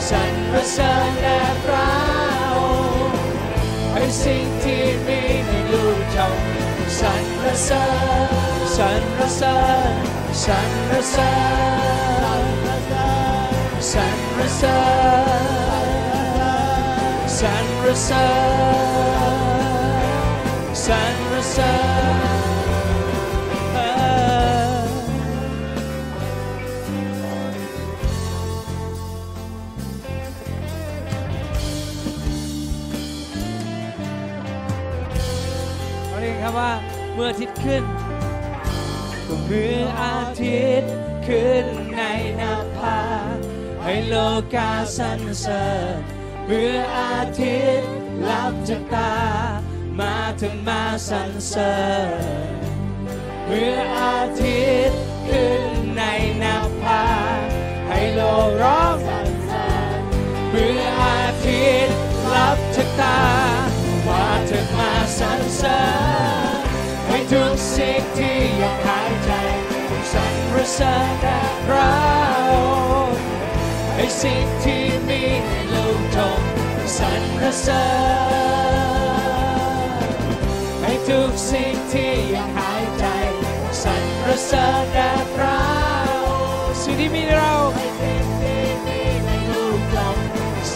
[0.09, 1.91] สรรเสริญแด่พระ
[2.55, 2.59] อ
[3.07, 3.19] งค์
[3.93, 6.38] ให้สิ่งที่มีในลูกจง
[7.01, 7.85] สรรเสริ
[8.29, 9.57] ญสรรเสริ
[9.91, 9.95] ญ
[10.45, 10.59] สร
[10.91, 11.33] รเสริ
[12.43, 12.47] ญ
[13.93, 14.79] สรรเสริ
[15.71, 15.72] ญ
[17.92, 18.26] รรเสริ
[19.35, 19.76] ญ
[20.85, 21.72] สรรเสริ
[36.22, 36.72] ญครับว่า
[37.14, 37.85] เมื่ออาทิตย์ขึ้น
[39.26, 40.92] ก็เมื่ออาทิตย์
[41.26, 42.00] ขึ้นใน
[42.40, 42.42] น
[42.76, 42.98] ภา
[43.83, 44.14] ให้โล
[44.55, 45.66] กาสรรเสริ
[46.18, 47.92] ญ เมื่ออาทิตย์
[48.28, 49.14] ลับจากตา
[50.00, 51.76] มาถึงมาสรรเสริ
[52.09, 52.59] ญ
[53.46, 55.64] เมื่ออาทิตย์ขึ้น
[55.96, 56.02] ใน
[56.42, 57.05] นาภา
[57.88, 58.20] ให้โล
[58.62, 60.00] ร้องสรรเสริญ
[60.50, 61.96] เมื่ออาทิตย์
[62.35, 63.20] ลับจากตา
[64.09, 65.83] ว่าเธอมาสรรเสริ
[66.57, 66.61] ญ
[67.07, 69.31] ให้ทุกสิ่งที่ยังหายใจ
[70.12, 70.24] สร
[70.55, 72.32] รเสริญแด่พระองค์
[74.03, 76.41] ให้สิ่งที่มีในโลกจง
[76.99, 77.85] สรรเสริ
[78.75, 79.91] ญ
[80.81, 83.05] ให้ทุกสิ่งที่ยังหายใจ
[83.83, 85.61] สรรเสริญแด่พระ
[86.09, 86.27] อ
[86.65, 90.17] งค์สิ่งที่มีเราให้สิ่งที่มีในโลกจง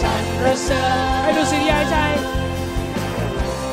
[0.00, 1.96] สรรเสริญให้ทุกสิ่งที่หายใจ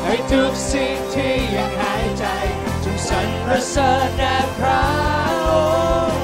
[0.03, 2.25] ให้ทุกสิ่งที่ยังหายใจ
[2.83, 4.83] จงสรรเสริญแด่พระ
[5.47, 5.49] อ
[6.07, 6.23] งค์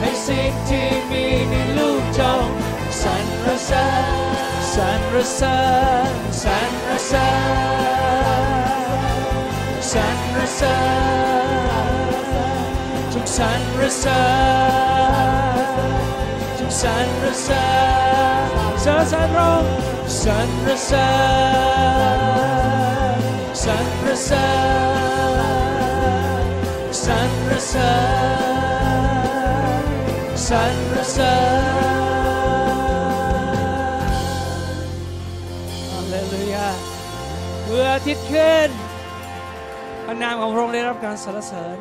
[0.00, 1.54] ให้สิ่งที่มีใน
[2.22, 2.50] ลูก
[3.02, 4.04] จงสรรเสริญ
[4.74, 5.56] สรรเสริ
[6.06, 6.08] ญ
[6.42, 6.72] สรร
[7.06, 7.28] เสริญ
[9.90, 9.96] สร
[10.32, 10.72] รเสริญ
[13.12, 13.26] จง
[31.10, 31.22] สร
[31.98, 32.01] ร
[37.74, 38.70] มื่ออาทิตย์ขึ้น
[40.06, 41.76] พระนามของพระองค์ได้รับการสรรเสริญ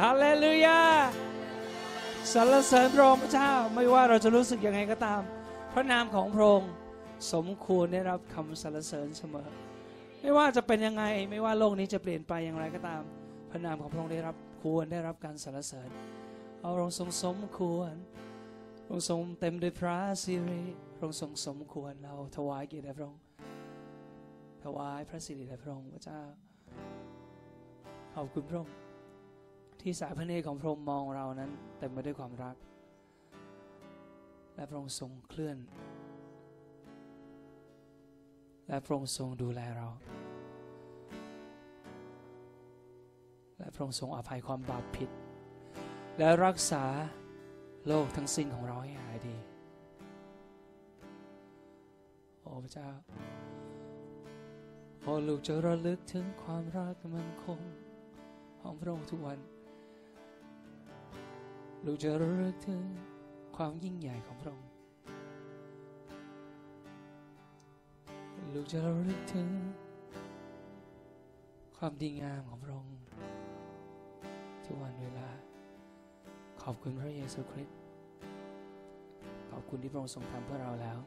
[0.00, 0.82] ฮาเลลูยา
[2.32, 5.22] สรรเสริญพระองค์พระเจ้าไม่ว่าเราจะรู้สึกยังไงก็ตาม
[5.72, 6.70] พระนามของพระองค์
[7.32, 9.48] สมควรได้รับคำสรรเสริญเสมอ
[10.20, 13.02] ไม่ว่าจะเป็นยังไงไม่ว่าโลกนี้จะเปลี่ยนไปอย่างไรก็ตาม
[13.50, 15.88] พระนามของพระองค์ได้รับควรได้รับการสรรเสริญ
[16.60, 17.92] เอาพระองค์ทรงสมควร
[18.84, 20.62] พระองค์ทรงเต็มด้วยพระสิริ
[20.96, 23.25] พระองค์ทรงสมควรเราถวายเกียรติพระองค์
[24.66, 26.20] ถวายพระสิริแด่พระองค์พระเจ้า
[28.14, 28.74] ขอบคุณพระองค์
[29.80, 32.56] ที่สายพระเนตรของพระองค์มองเรานั้นเต็มไปด้วยความรัก
[34.54, 35.58] และพระองค์ทรงเคลื่อน
[38.68, 39.88] และพระองค์ทรงดูแลเรา
[43.58, 45.10] และพระองค์ทรงอภัยความบาปผิด
[46.18, 46.84] และรักษา
[47.88, 49.36] โลกทั้งสิ้นของเราให้หายดี
[52.40, 52.90] โอ้พระเจ้า
[55.08, 57.60] พอลูกจะระลึกถึงความรักมันคง
[58.60, 59.38] ของพระองค์ทุกวัน
[61.84, 62.82] ลูกจะระลึกถึง
[63.56, 64.70] ความยิ่งใหญ่ของพระองค์
[68.54, 69.48] ลูกจะระลึกถึง
[71.76, 72.94] ความดีงามของพระองค์
[74.64, 75.28] ทุกวันเวลา
[76.62, 77.78] ขอบคุณพระเยซูคริสต์
[79.50, 80.98] ขอบคุณที่พระองค์ทรงทำเพื่อเราแล้ว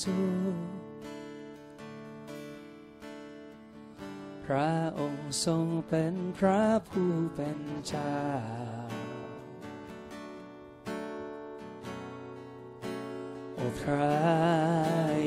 [0.00, 0.16] ซู
[4.44, 8.18] พระองค์ทรงเป็นพระผู้เป็นเจ้า
[13.54, 14.14] โอ้พระ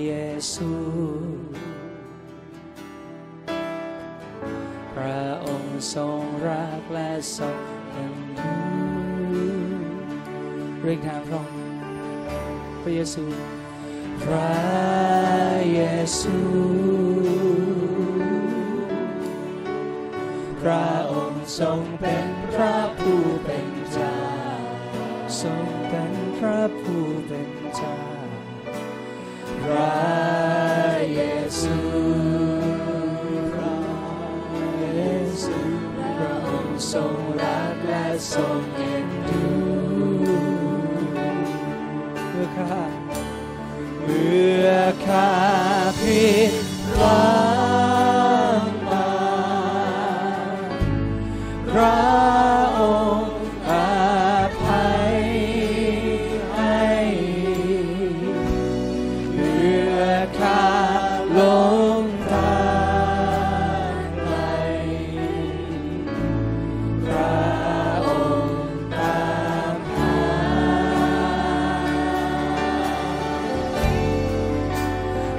[0.05, 0.13] เย
[0.53, 0.71] ซู
[4.93, 7.59] พระองค์ทรงรักและทรง
[7.91, 8.53] เป็นดู
[10.81, 11.59] เรียกนามพระองค์
[12.81, 13.25] พระเยซู
[14.23, 14.51] พระ
[15.73, 15.81] เย
[16.19, 16.37] ซู
[20.61, 24.17] พระองค์ทรงเป็นพระผู้เป็นเจ้า
[25.41, 27.97] ทรงเป็นพระผู้เป็นเจ้า
[29.63, 29.95] พระ
[31.13, 31.21] เย
[31.61, 31.77] ซู
[33.53, 33.77] พระ
[34.97, 35.01] เย
[35.43, 35.57] ซู
[36.17, 38.81] พระองค์ทรงรักและทรงเอ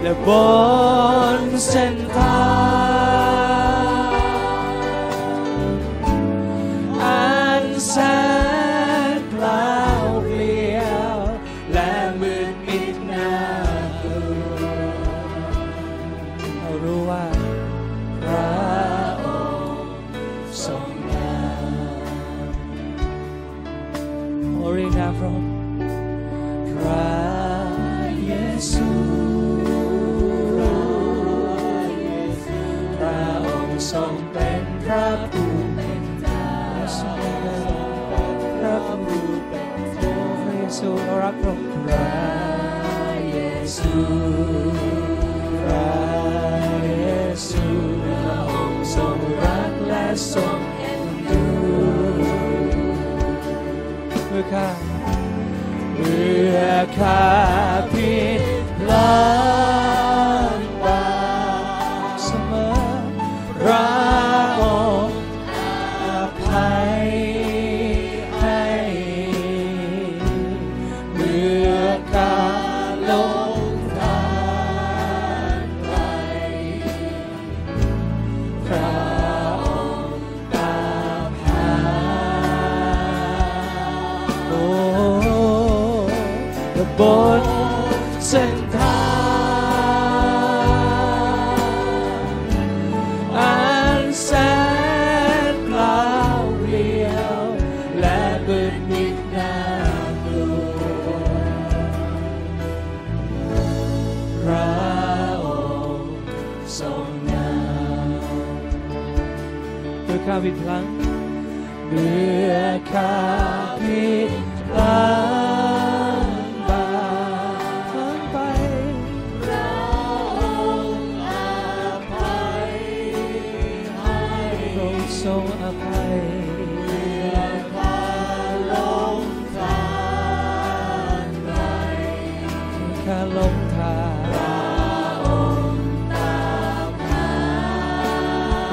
[0.02, 0.28] และบ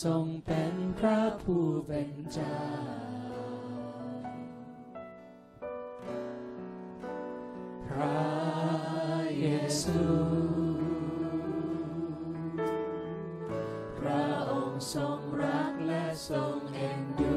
[0.00, 2.56] ทรงเป็นพระผู้เป็นเจ้า
[7.86, 8.20] พระ
[9.40, 9.46] เย
[9.82, 10.00] ซู
[13.98, 17.36] พระองค์ทรงรักและทรงเอ็นดู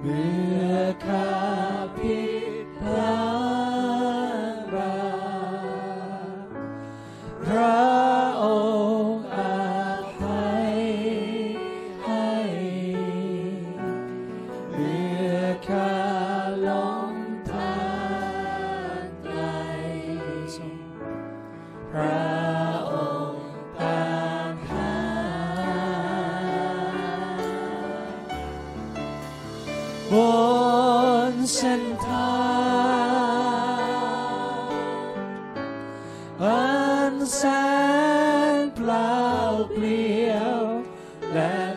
[0.00, 0.28] เมื่
[0.72, 1.33] อข้า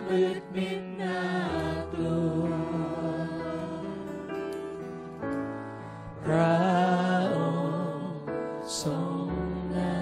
[0.07, 1.21] มืดมิดน่า
[1.91, 2.43] กลัว
[6.23, 6.55] พระ
[7.35, 7.37] อ
[7.97, 8.19] งค์
[8.81, 9.29] ทรง
[9.75, 9.97] นำ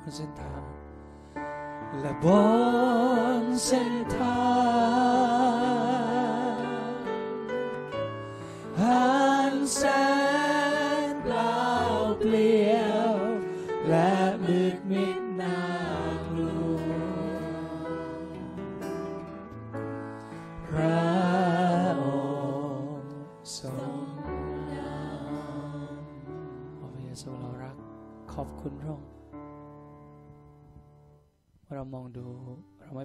[0.00, 0.62] บนเส้นทาง
[2.00, 2.26] และบ
[3.42, 4.47] นเส้นทาง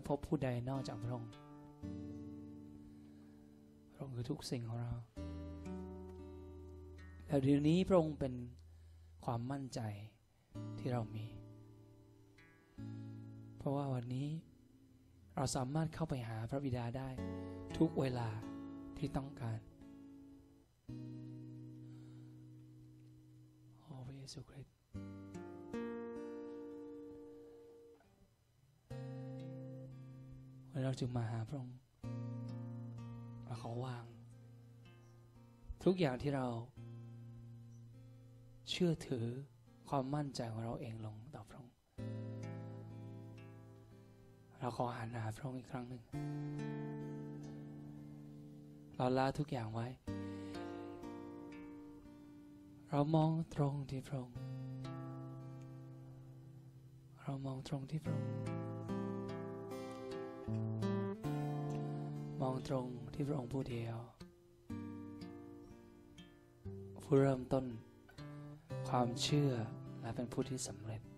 [0.08, 1.32] พบผู้ใดนอกจากพระองค์
[3.94, 4.92] พระองค์คือทุกสิ่งของเรา
[7.28, 8.34] แล้วเดี๋ยวนี้พระองค์เป็น
[9.26, 9.80] ความมั่นใจ
[10.80, 11.26] ที่เรามี
[13.58, 14.28] เพราะว่าวันนี้
[15.36, 17.10] เราสามารถเข้าไปหาพระบิดาได้
[17.78, 18.30] ทุกเวลา
[18.98, 19.60] ที่ต้องการ
[23.82, 24.63] โอ้พระเยซูคริส
[30.82, 31.78] เราจึงมาหาพระองค์
[33.48, 34.06] มาขอวาง
[35.84, 36.48] ทุกอย่างที่เรา
[38.70, 39.26] เชื่อถือ
[39.88, 41.76] ความมั่นใจของเราเองลงต่อพระองค์
[44.60, 46.02] เราขอหันหาพระองค์อีกครั้งหนึ่ง
[48.96, 49.88] เราละทุกอย่างไว้
[52.90, 54.38] เรามองตรงที่พระองค์
[57.22, 58.73] เรามองตรงที่พระองค์
[62.42, 63.98] มองตรงที่พระองค์ผู้เดียว
[67.04, 67.66] ผู้เริ่มต้น
[68.90, 69.52] ความเชื่อ
[70.02, 71.13] และเป็นผู้ที่สำเร็จ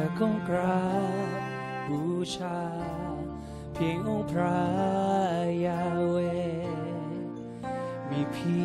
[0.00, 0.84] จะก้มกรา
[1.38, 1.40] บ
[1.88, 2.02] บู
[2.36, 2.60] ชา
[3.72, 4.58] เพียงองค์พระ
[5.64, 5.80] ยา
[6.10, 6.16] เว
[8.10, 8.58] มีเพี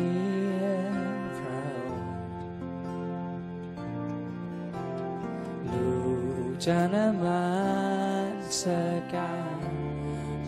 [0.50, 0.92] ยง
[1.38, 2.14] พระองค์
[5.70, 5.90] ลู
[6.48, 7.46] กจะนมั
[8.60, 8.62] ส
[9.14, 9.60] การ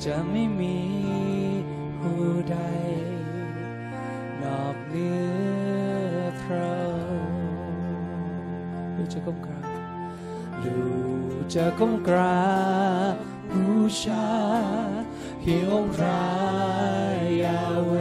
[0.05, 0.79] จะไม่มี
[1.99, 2.57] ผู้ใด
[4.43, 5.11] นอกเหนื
[6.15, 6.73] อพระ
[7.09, 7.43] องค์
[8.97, 9.54] ลูกจะก้มกราบ
[10.65, 10.77] ดู
[11.55, 12.45] จะคงกรา
[13.13, 13.15] บ
[13.53, 13.69] บู
[14.03, 14.29] ชา
[15.43, 16.33] เหี่ยวรา
[17.43, 17.93] ยาเว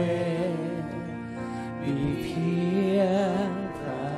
[1.80, 2.52] มีเพี
[2.96, 3.00] ย
[3.48, 4.08] งพระ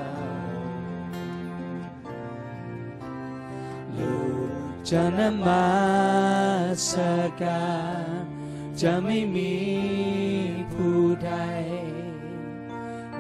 [3.97, 4.17] ลู
[4.49, 4.51] ก
[4.89, 5.67] จะนมา
[6.91, 6.93] ส
[7.41, 7.67] กา
[8.21, 8.25] ร
[8.81, 9.55] จะไม่มี
[10.73, 11.33] ผู้ใด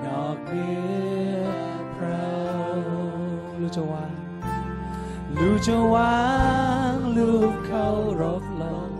[0.05, 0.71] นอกเหนื
[1.35, 1.47] อ
[1.95, 2.29] พระ
[3.61, 4.06] ลูกจะว่า
[5.41, 6.27] ลูกจะวา
[6.95, 7.89] งลูกเข้า
[8.21, 8.91] รบลง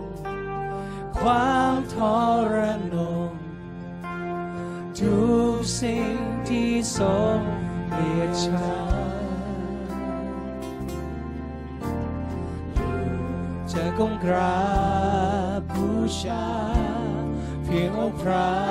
[1.17, 1.95] ความท
[2.51, 2.55] ร
[2.93, 2.95] น
[3.29, 3.31] ง
[4.99, 5.19] ทุ
[5.55, 6.15] กสิ่ง
[6.47, 7.39] ที่ทรง
[7.89, 9.27] เกียดชัง
[13.71, 14.65] จะก้มกรา
[15.59, 15.89] บบู
[16.21, 16.47] ชา
[17.63, 18.66] เพียงองค์พระ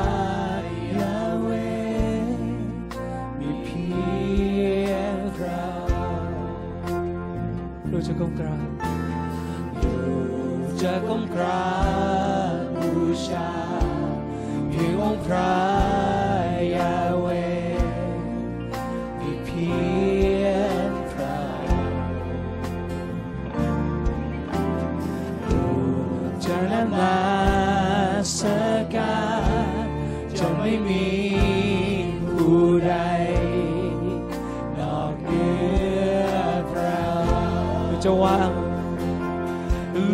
[38.09, 38.53] จะวาง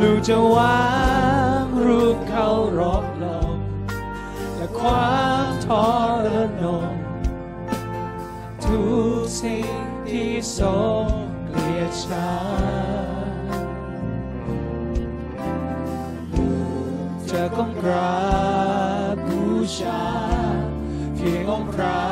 [0.01, 0.83] ลูกจะวา
[1.63, 3.57] งรูปเขารอบลง
[4.57, 6.27] และความทร
[6.63, 6.93] นง
[8.65, 8.83] ทุ
[9.17, 9.75] กสิ่ง
[10.09, 10.73] ที่ทร
[11.03, 11.07] ง
[11.49, 12.33] เกลียดชั
[13.29, 13.33] ง
[16.35, 16.51] ลู
[17.31, 18.21] จะก้มกรา
[19.13, 19.43] บบู
[19.79, 20.05] ชา
[21.15, 22.12] เพียงองค์พระ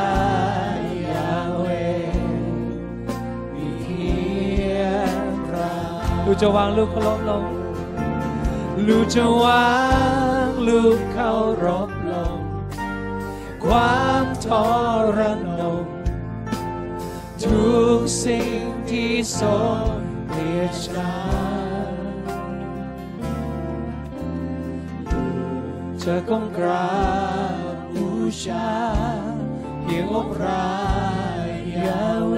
[6.41, 7.45] จะวางลูกเขารบลง
[8.87, 9.71] ลูกจะวา
[10.47, 11.31] งลูกเขา
[11.65, 12.39] รบลง
[13.65, 14.47] ความท
[15.17, 15.41] รน
[15.83, 15.85] ง
[17.43, 18.61] ทุกสิ่ง
[18.91, 19.87] ที่ทรง
[20.29, 21.15] เกลียดชั
[21.89, 21.93] ง
[25.11, 25.27] ลู
[25.93, 26.91] กจะก้มกรา
[27.73, 28.09] บบู
[28.45, 28.71] ชา
[29.83, 30.67] เพียงองค์พระ
[31.77, 32.35] ยาเว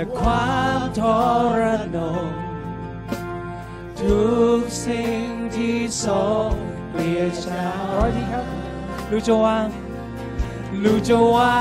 [0.00, 1.00] และความท
[1.60, 1.62] ร
[1.96, 2.28] นง
[4.00, 4.24] ทุ
[4.58, 5.26] กสิ่ง
[5.56, 6.50] ที่ทรง
[6.90, 8.46] เปลี่ยนชาร้อยดีครับ
[9.10, 9.66] ลูกจะวาง
[10.82, 11.60] ลูกจะวา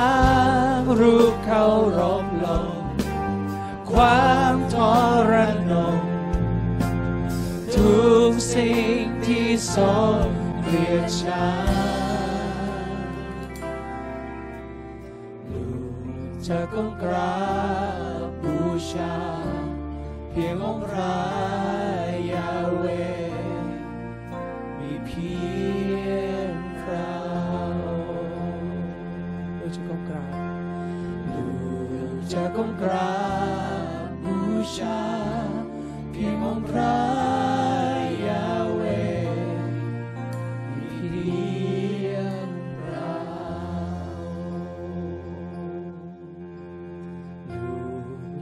[0.78, 1.66] งรูปเขา
[1.98, 2.74] รบลง
[3.92, 4.76] ความท
[5.30, 5.32] ร
[5.72, 6.00] นง
[7.76, 9.90] ทุกสิ่งที่ทร
[10.22, 10.24] ง
[10.62, 11.48] เปลี่ยนชา
[15.52, 15.66] ลู
[16.32, 17.38] กจะก้มกรา
[18.08, 18.09] บ
[18.92, 19.14] ชา
[20.30, 21.16] เพียงองค์พระ
[22.32, 22.86] ยาเว
[24.80, 25.32] มีเพี
[25.94, 25.98] ย
[26.48, 26.50] ง
[26.82, 27.12] พระ
[27.84, 27.88] อ
[28.60, 28.72] งค์
[29.58, 30.34] ลูกจะก้มกราบ
[31.28, 31.44] ลู
[32.18, 33.14] กจะก้มกรา
[34.06, 34.38] บบู
[34.78, 35.02] ชา
[36.12, 37.19] เพียงองค์พระ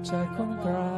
[0.08, 0.97] กจะก้มกรา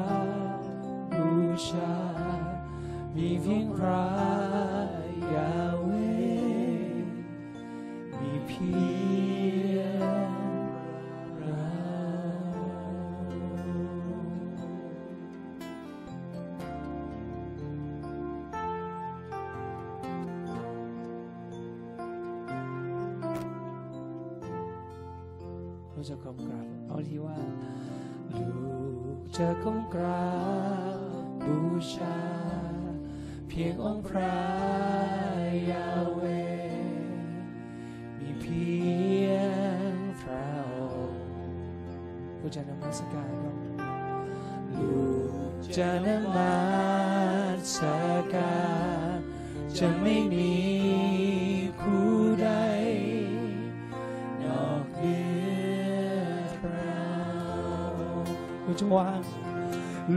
[59.00, 59.20] วาง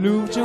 [0.03, 0.43] ลูกจะ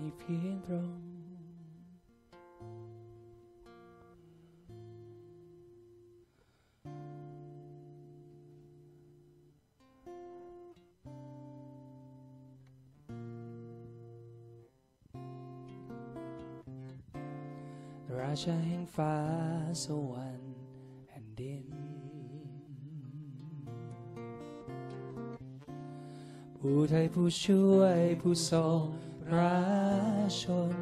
[0.00, 1.08] มีเพียงพระองค์
[18.18, 19.14] ราชาแห่งฟ้า
[19.84, 20.56] สวรรค์
[21.06, 21.66] แผ่นดิน
[26.58, 28.82] ผู้ไทยผู้ช่วยผู้ทรง
[29.24, 29.87] พระ
[30.40, 30.72] ชน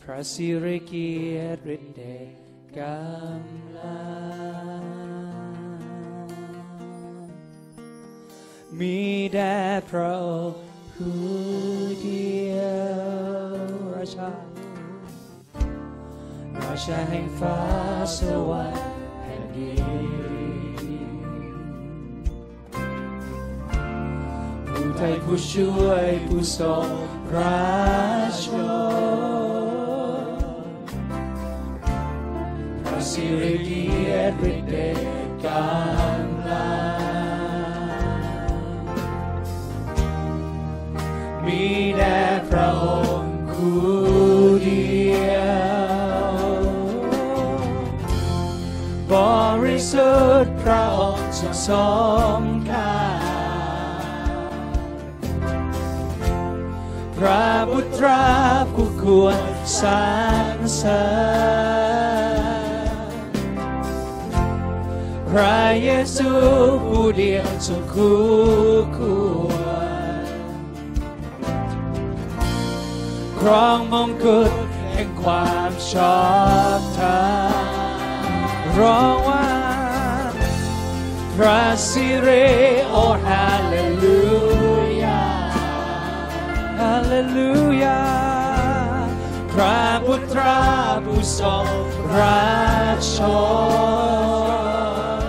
[0.00, 2.36] พระสิริเกียรติฤทธิเดช
[2.78, 4.04] กำลั
[4.80, 4.82] ง
[8.78, 8.98] มี
[9.32, 9.56] แด่
[9.88, 10.16] พระ
[10.92, 11.18] ผู้
[12.00, 13.62] เดียว
[13.96, 14.30] ราชา
[16.60, 17.58] ราชาแห่งฟ้า
[18.16, 18.18] ส
[18.48, 18.85] วรรค์
[25.06, 26.88] ผู้ผู้ช่วยผู้ทรง
[27.28, 27.58] พระ
[28.42, 29.50] ชน
[32.84, 37.02] พระสิริเกียรติฤทธิ์เดชกำลัง
[41.44, 41.62] มี
[41.96, 42.84] แด่พระอ
[43.20, 43.84] งค์คู่
[44.62, 44.96] เดี
[45.30, 45.34] ย
[46.22, 46.34] ว
[49.10, 49.12] บ
[49.62, 50.12] ริสุ
[50.44, 51.68] ทธิ์พระองค์ทรงส
[52.42, 52.45] ม
[57.26, 58.24] ระบุตรา
[58.74, 59.38] ผู้ควร
[59.78, 60.04] สร
[60.56, 61.04] รเสริ
[61.86, 63.10] ญ
[65.28, 66.30] พระเยซู
[66.86, 68.22] ผู้เดียวทรงคู่
[68.96, 68.98] ค
[69.48, 69.56] ว
[70.22, 70.24] ร
[73.38, 74.52] ครองมงกุฎ
[74.92, 76.20] แห่งความชอ
[76.78, 78.36] บธรรม
[78.78, 79.48] ร้องว่า
[81.34, 82.48] พระสิริ
[82.90, 84.45] โอฮาเลลู
[87.08, 87.52] เลลู
[87.82, 88.02] ยา
[89.52, 90.58] พระบุตรา
[91.04, 91.66] ผู้ทรง
[92.18, 92.48] รา
[93.14, 93.16] ช
[95.20, 95.22] น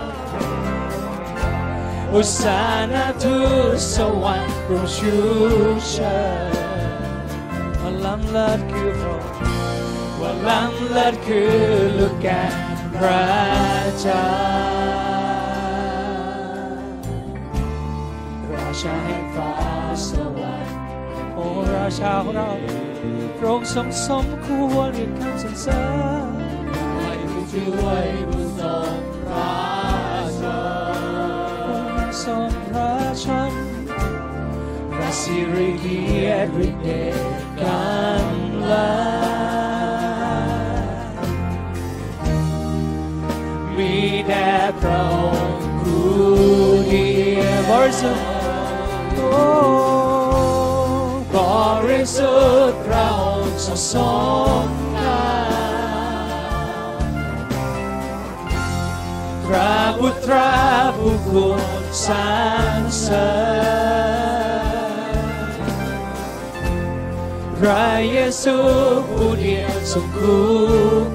[2.14, 2.62] อุสา
[2.94, 3.40] นาทู
[3.76, 5.16] ตสวรรค์โปรดชู
[5.90, 6.20] เชิ
[6.52, 6.98] ญ
[7.80, 9.32] วันล้ำเลิศคือพระองค์
[10.22, 11.54] วันล้ำเลิศคือ
[11.98, 12.44] ลูกแก่
[12.96, 13.26] พระ
[14.00, 14.28] เจ้า
[18.52, 19.52] ราชาแห่งฟ้า
[20.08, 20.10] ส
[20.40, 20.77] วรรค์
[21.38, 21.44] โอ
[21.76, 22.50] ราชาของเรา
[23.38, 25.82] พระองค์ทรงสมควรเรียกคำสรรเสริ
[26.26, 26.32] ญ
[27.02, 28.94] ให้ผู้ช่วยผู้ทรง
[29.28, 29.52] พระ
[30.40, 30.42] ช
[32.06, 33.54] นทรงพระชน
[34.94, 37.20] พระสิริเกียรติเดช
[37.62, 39.08] กำลัง
[43.78, 43.94] มี
[44.28, 45.16] แด่พระอ
[45.48, 46.08] งค์ผู้
[46.88, 47.08] เดี
[47.40, 48.26] ยวบริสุทธิ์
[49.16, 49.97] โอ้บริ
[52.16, 52.36] สุ
[52.72, 53.94] ทธิ์พระองค์ทรงส
[54.66, 57.08] มงาม
[59.46, 60.52] พระบุตรา
[60.98, 62.28] ผู้ควรสร
[62.80, 63.30] รเสริ
[65.18, 65.58] ญ
[67.58, 68.58] พระเยซู
[69.10, 70.48] ผู้เดียวทรงคู่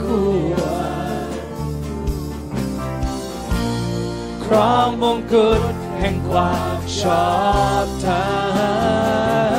[0.04, 0.06] ค
[0.52, 1.30] วร
[4.44, 7.26] ครองมงกุฎแห่งความชอ
[7.84, 8.24] บธรร
[9.50, 9.51] ม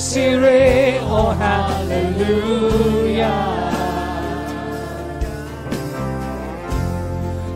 [0.00, 0.64] พระสิริ
[1.06, 2.38] โอฮาเลลู
[3.20, 3.38] ยา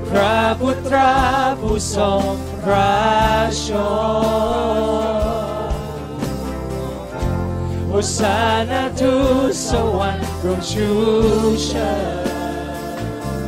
[0.09, 1.15] พระบุตรา
[1.61, 2.25] ผู้ทรง
[2.63, 2.95] พระ
[3.65, 4.85] ชน
[7.89, 8.39] โอสา
[8.71, 9.15] นาทู
[9.51, 10.89] ตสวรรค์โปรดชู
[11.65, 11.93] เชิ
[12.27, 12.29] ญ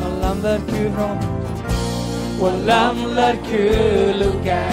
[0.01, 1.27] วันล้ำเลิศคือพระองค์
[2.41, 3.75] วันล้ำเลิศคือ
[4.21, 4.65] ลูกแก่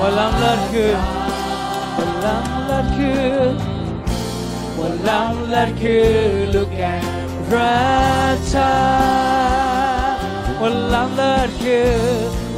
[0.00, 1.19] วันล้ำเลิศคือ
[2.22, 3.20] วันล้ำเลิศคือ
[4.78, 4.80] ว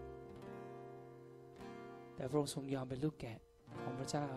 [2.14, 3.38] แต่พระองค์ทรงยอมเป็นลูกแกะ
[3.82, 4.28] ของพระเจ้า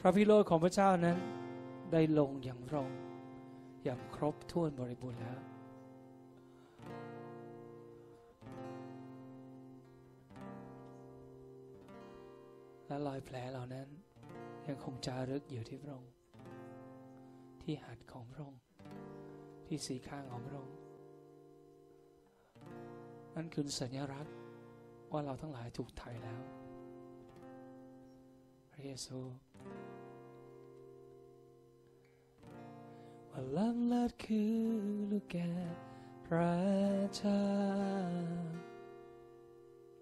[0.00, 1.18] พระพิโรธของพระเจ้านั้น
[1.92, 3.00] ได้ลงอย่างพระองค์
[3.84, 5.40] อย่างครบถ้วนบริบูรณ์แล้ว
[12.86, 13.88] และรอยแผลเหล่านั้น
[14.66, 16.12] ยังคงจารึกอยู่ที่พระองค์
[17.62, 18.62] ที่หัดของพระองค์
[19.66, 20.76] ที่สีข้างของพระองค์
[23.34, 24.34] นั่นคือสัญลักษณ์
[25.10, 26.42] ว่าเราทั้งหลายถูกไถ่แล้ว
[28.72, 29.18] พระเยซู
[33.30, 34.54] ว่าล้ำเลิศคือ
[35.10, 35.50] ลูกแก่
[36.26, 36.54] พระ
[37.16, 37.44] เจ้า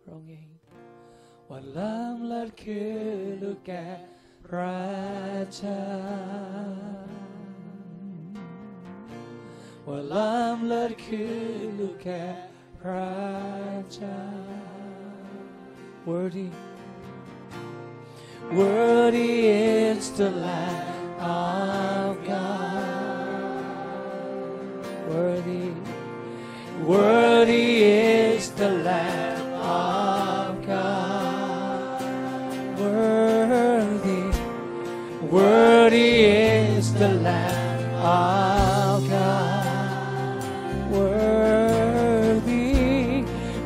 [0.01, 0.52] พระองค์เอง
[1.52, 2.98] ว่าล้ำเลิศคือ
[3.42, 3.86] ลูกแก่
[4.46, 4.80] พระ
[5.56, 5.84] เจ้า
[9.88, 11.38] ว่าล้ำเลิศคือ
[11.80, 12.24] ลูกแก่
[12.80, 13.10] พระ
[13.94, 14.20] เจ้า
[16.08, 16.50] worthy
[18.60, 23.66] worthy is the Lamb of God
[25.12, 25.68] worthy
[26.92, 29.31] worthy is the Lamb
[35.33, 40.45] worthy is the Lamb of God.
[40.91, 42.45] Worthy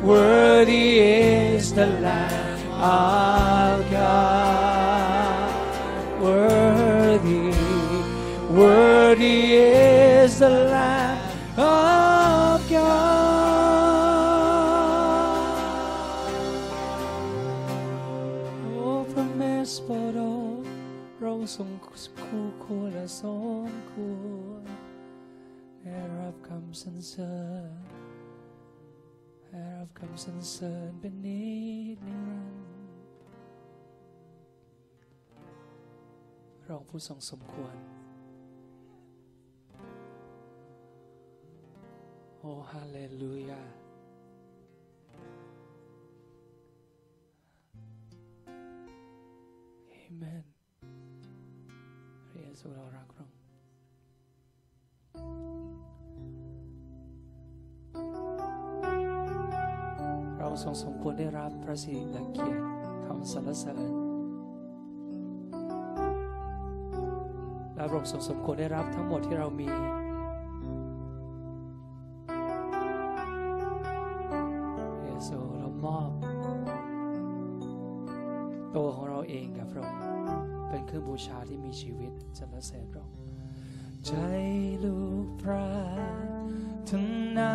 [0.01, 5.51] worthy is the Lamb of God.
[6.21, 7.51] Worthy
[8.49, 10.96] worthy is the Lamb
[23.19, 23.21] ส
[23.69, 24.63] มควร
[25.81, 27.35] ได้รับคำสรรเสริ
[27.69, 27.71] ญ
[29.43, 31.47] ได้รับคำสรรเสริญเป็นนิ
[31.95, 32.65] จนิรันดร์
[36.67, 37.75] รองผู้ทรงสมควร
[42.37, 43.61] โอ้ฮาเลลูยา
[49.89, 50.56] เอเมน
[52.59, 53.35] พระเรารักพระองค์
[60.37, 62.63] เราทรงสมควรได้รับพระสิริและเกียรติ
[63.05, 63.79] คำสรรเสริญ
[67.75, 69.69] และเราทรงสมควรได้รับทั้งหมดที่เรามี
[75.03, 76.09] เยซูเรามอบ
[78.75, 80.06] ตัวของเราเองกับพระองค์
[80.87, 83.17] เครื่องบูชาที่มีชีวิตสรรเสริญพระองค์
[84.05, 84.11] ใจ
[84.83, 85.67] ลูกพระ
[86.89, 87.07] ทั้ง
[87.37, 87.53] นา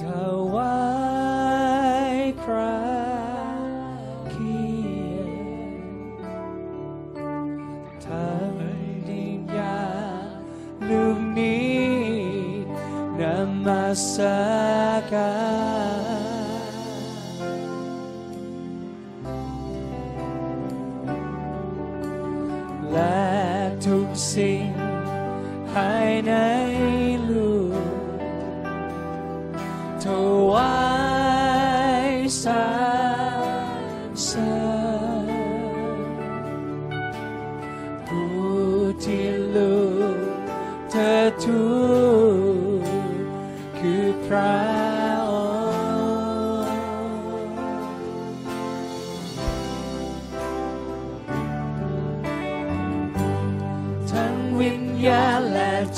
[0.00, 0.02] ถ
[0.54, 0.83] วา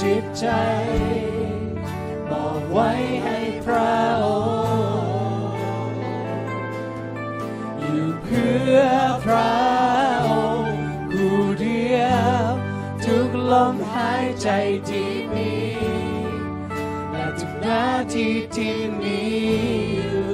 [0.00, 0.46] จิตใจ
[2.30, 2.90] บอกไว้
[3.24, 4.26] ให้พระอ
[5.48, 6.02] งค์
[7.80, 8.80] อยู่เพื่อ
[9.24, 9.52] พระ
[10.28, 10.30] อ
[10.62, 10.80] งค์
[11.12, 12.02] กู้เดีย
[12.40, 12.44] ว
[13.04, 14.48] ทุกลมหายใจ
[14.88, 15.54] ที่มี
[17.10, 17.84] และทุกนา
[18.14, 19.20] ทีที่มี
[19.94, 20.30] อยู่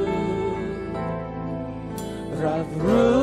[2.42, 3.21] รับรู้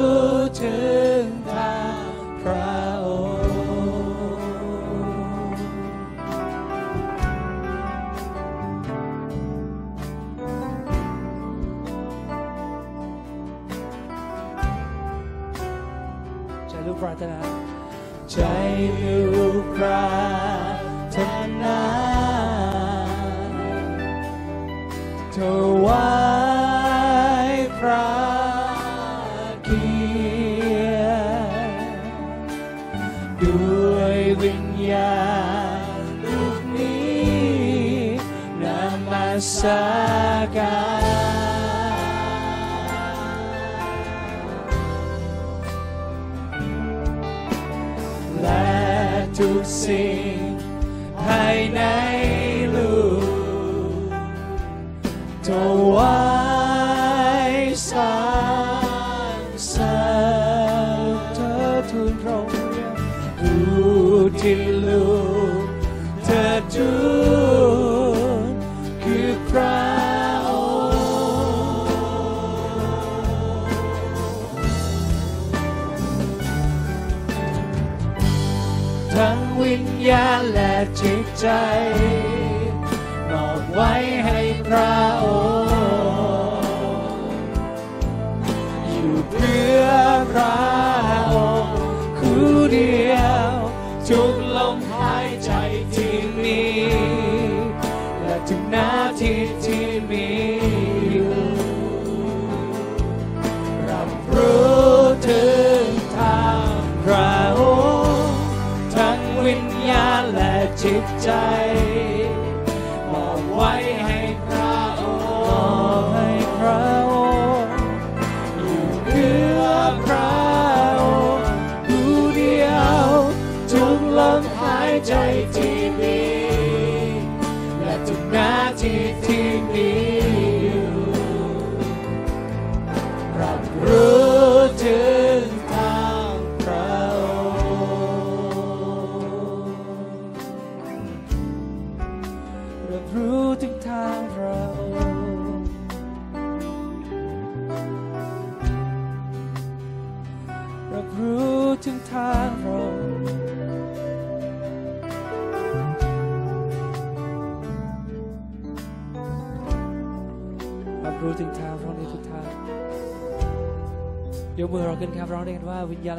[111.23, 111.68] ใจ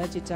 [0.01, 0.35] และจิตใจ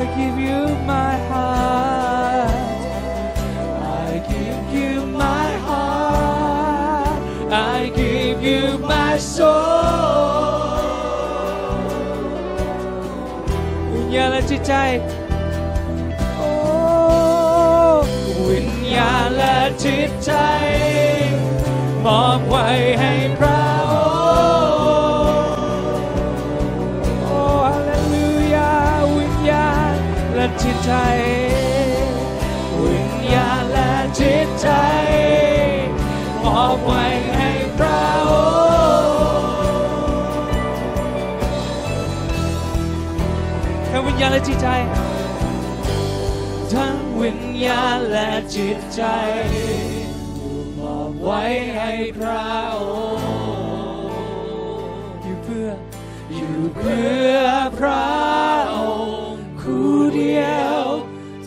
[0.00, 2.50] I give you my heart.
[4.08, 7.22] I give you my heart.
[7.50, 9.72] I give you my soul.
[13.92, 14.72] วิญญาณและจิตใจ
[44.64, 44.66] จ
[46.72, 49.02] ทั้งวิญญาณและจิตใจ
[50.38, 51.42] ถูกมอบไว้
[51.76, 52.46] ให้พระ
[52.80, 52.82] อ
[53.16, 54.10] งค์
[55.22, 55.70] อยู่เพื่อ
[56.34, 57.38] อยู่เพื่อ
[57.78, 58.06] พระ
[58.76, 58.78] อ
[59.30, 60.82] งค์คู่เดียว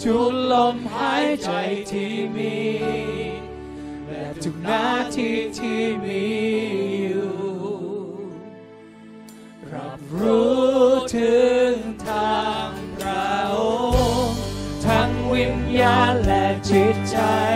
[0.01, 1.51] ทุดลมหายใจ
[1.91, 2.57] ที่มี
[4.07, 5.81] และทุกนาทีที่
[17.03, 17.54] 在。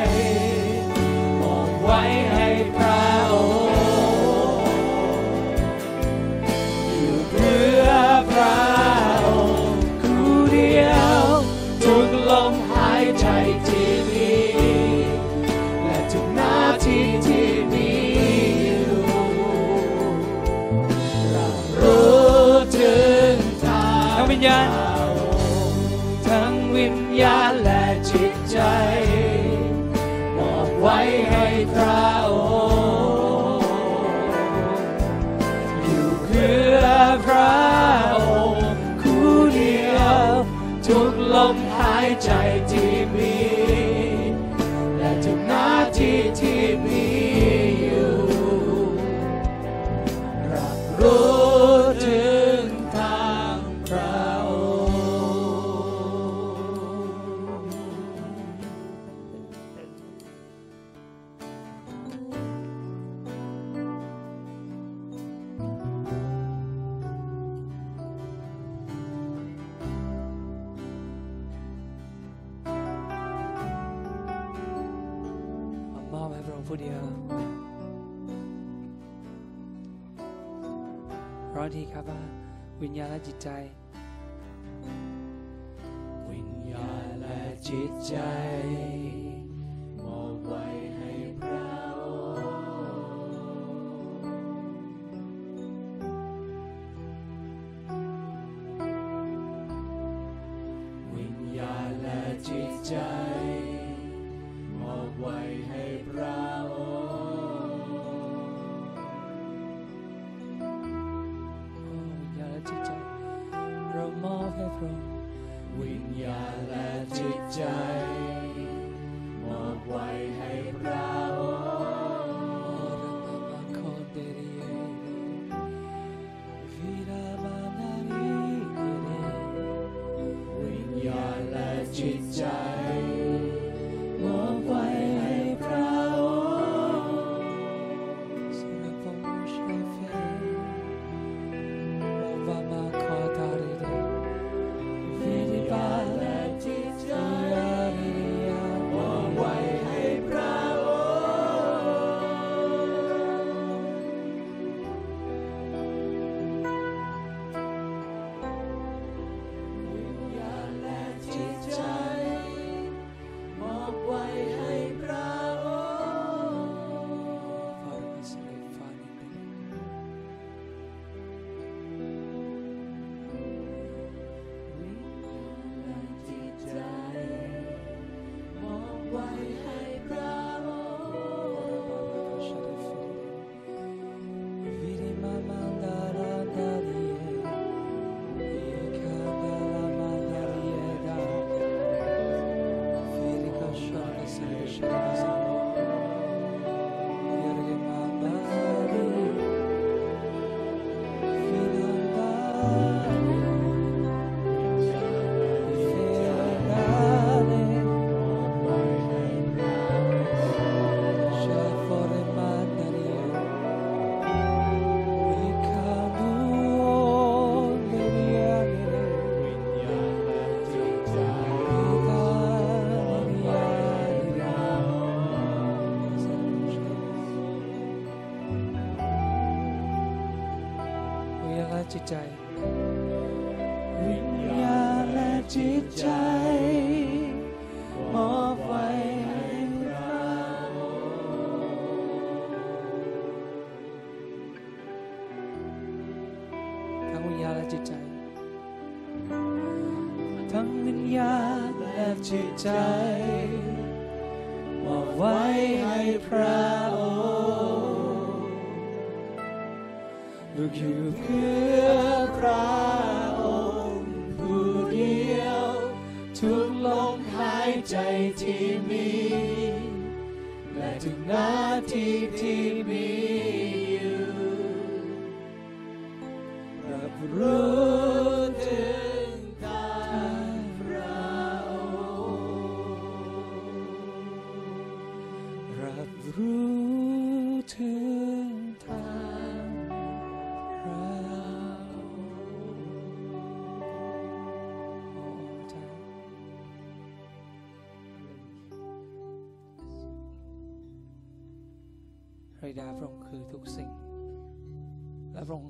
[83.20, 83.59] agitar.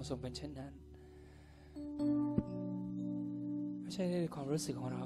[0.09, 0.73] ทรงเป็นเช่นนั้น
[3.81, 5.03] ไม่ใช่ในความรู้สึกของเรา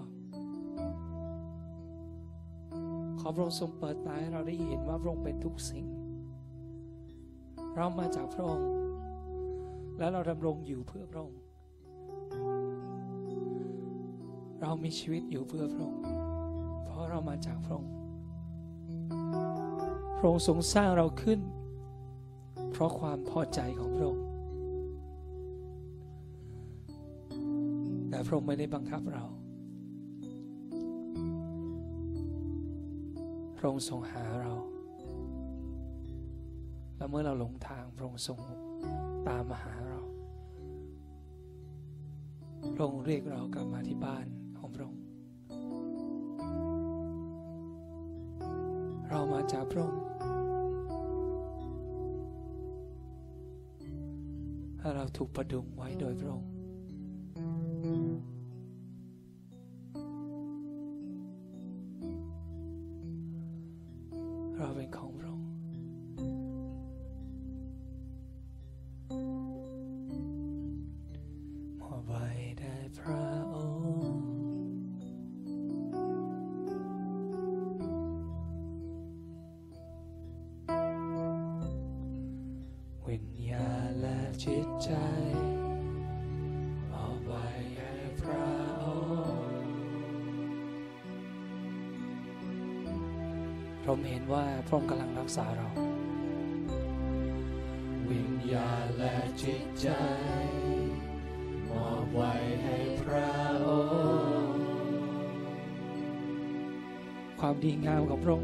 [3.20, 5.86] ขอพระองค์ทรงเปิดตาให้เราได้เห็นว่าพระองค์เป็นทุกสิ่ง
[7.76, 8.70] เรามาจากพระองค์
[9.98, 11.42] และเราดำรงอยู่เพื่อพระองค์
[14.62, 16.02] เรามีชีวิตอยู่เพื่อพระองค์
[16.86, 17.94] เพราะเรามาจากพระองค์
[20.18, 21.40] พระองค์ทรงสร้างเราขึ้น
[22.72, 24.23] เพราะความพอใจของพระองค์
[28.26, 29.24] พระองค์ไม่ได้บังคับเรา
[33.58, 34.54] พระองค์ทรงหาเรา
[36.98, 38.40] และเมื่อเราหลงทางพระองค์ทรง
[39.28, 40.00] ตามมาหาเรา
[42.76, 44.26] พระองค์เรียกเรากลับมาที่บ้าน
[44.58, 45.02] ของพระองค์
[49.10, 50.04] เรามาจากพระองค์
[54.80, 56.53] ถ้าเราถูกประดุงไว้โดยพระองค์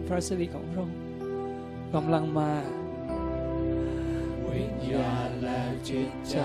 [0.09, 0.97] พระสิริของพระองค์
[1.93, 2.51] กำลังมา
[4.45, 6.35] วิญญาณและจิตใจ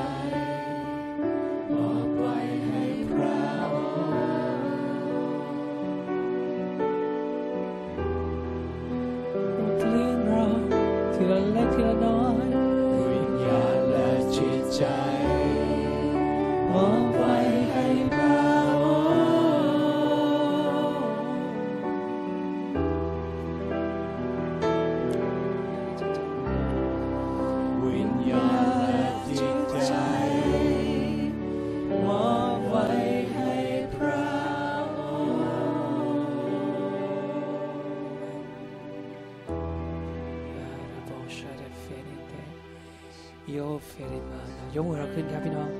[43.86, 44.42] เฟริมา
[44.74, 45.70] ยกมือเราขึ้นครับพี่น้อง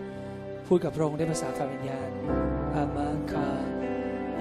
[0.66, 2.10] พูดกับพระองค์ด้วยภาษาฝ่ายวิญญาณ
[2.74, 3.48] อามาคา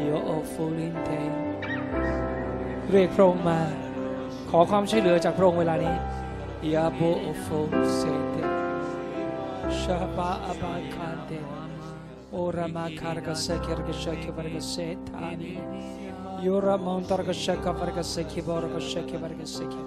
[0.01, 1.09] โยโอฟูลินเท
[2.89, 3.59] เรียกพระองค์มา
[4.49, 5.95] ขอความช่วยเหลือจากพระองค์เวลานี้
[6.73, 7.47] ยาโบโอโฟ
[7.95, 8.35] เซเต
[9.79, 11.31] ชาบาอาบาคาเต
[12.31, 14.75] โอรามาคาร์กาเซคิรกเชคิบาร์กเซ
[15.09, 15.53] ทานี
[16.45, 19.81] ยูรามอนตาร์กเชคบาร์กเซคิบาร์กเชคิบาร์กเซคิ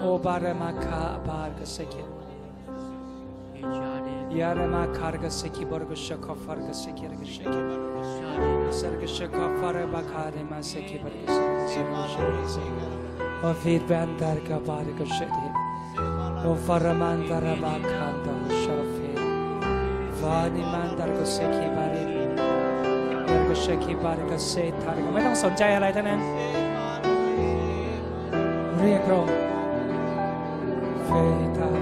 [0.00, 2.02] โอบารามาคาบาร์กเซคิ
[4.40, 7.60] ยารามาคาร์กเซคิบาร์กเชคฟาร์กเซคิรกเชคิ
[8.78, 11.38] สร์กเชคฟาร์บาคาเรมาเซคิบาร์กเซ
[11.70, 11.82] คิ
[13.42, 15.48] och vid vändar gabarga shedi
[16.48, 19.10] och faramandar abakanda och shafe
[20.22, 22.04] vani mandar go seki bari
[23.28, 26.20] yar go sheki barga se targa ไม่ต้องสนใจอะไรทั้งนั้น
[28.80, 29.28] เรียกร้อง
[31.04, 31.10] เฟ
[31.58, 31.75] ตา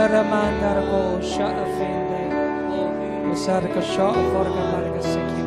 [0.00, 2.24] Yaramandar ko siya afende.
[3.28, 5.39] Masar ka siya o forga marga sikya.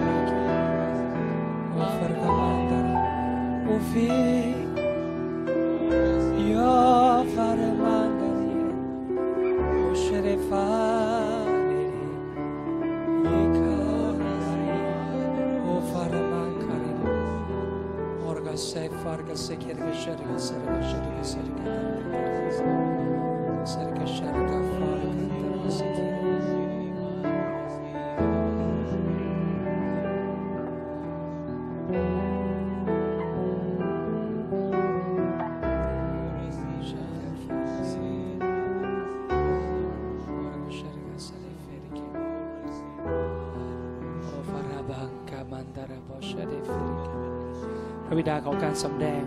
[48.24, 49.24] บิดาของการสำแดง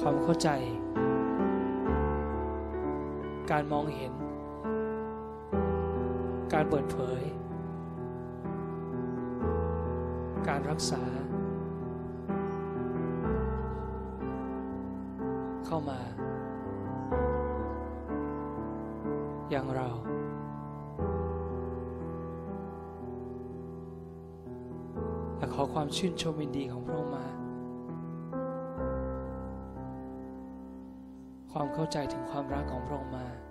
[0.00, 0.48] ความเข้าใจ
[3.50, 4.12] การมองเห็น
[6.52, 7.22] การเปิดเผย
[10.48, 11.02] การรักษา
[25.96, 27.26] ชื่นชมยินดีของพระองค์มา
[31.52, 33.47] ความเข้าใจถึงความรักของพระองค์มามา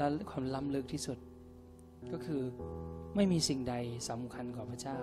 [0.00, 1.18] และความล้ำลึกที่สุด
[2.12, 2.42] ก็คือ
[3.16, 3.74] ไม่มีสิ่งใด
[4.10, 4.98] สำคัญกว่าพระเจ้า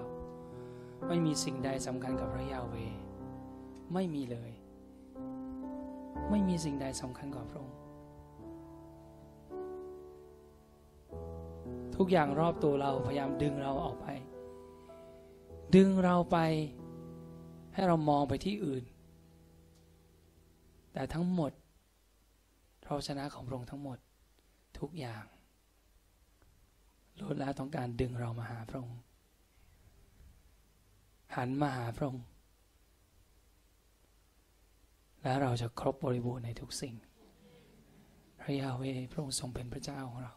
[1.08, 2.76] ไม่มีสิ่งใดสำคัญกับพระยาเว
[3.94, 4.52] ไม่มีเลย
[6.30, 7.78] ไม่มีสิ่งใดสำคัญกว่าพระองค์
[11.96, 14.08] ทุกอย่างรอบตัวเราพยายามดึงเราออกไป
[15.76, 16.38] ดึงเราไป
[17.74, 18.84] ให้เรามองไปที่อื่น
[20.94, 21.52] แต่ทั้งหมด
[22.86, 23.98] เราชนะของพระองค์ทั้งหมด
[24.80, 25.24] ทุกอย่าง
[27.20, 29.00] ล้วนแล้วต้องการดึงเรามาหาพระองค์
[31.36, 32.26] หันมาหาพระองค์
[35.22, 36.96] และเราจะครบบริบูรณ์ในทุกสิ่ง
[38.40, 40.34] พระยาเวพระองค์ทรงเป็นพระเจ้าของเรา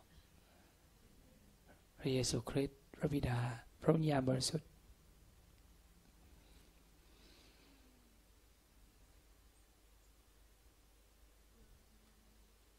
[1.99, 3.39] พระเยซูคริสต์พระบิดา
[3.83, 4.69] พระวิญญาณบริสุทธิ์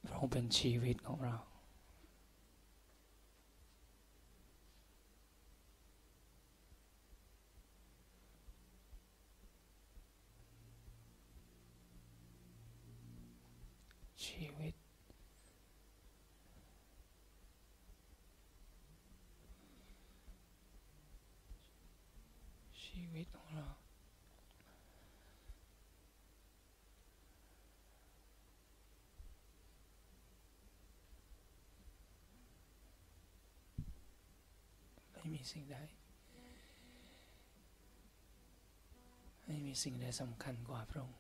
[0.06, 1.38] พระองค์เป็นชีวิตของเรา
[14.26, 14.74] ชีวิต
[22.82, 23.68] ชีวิตของเรา
[35.14, 35.78] ไม่มี สิ่งใด
[39.46, 41.20] ไม่มีสิ่งใดสำคัญกว่าพระองค์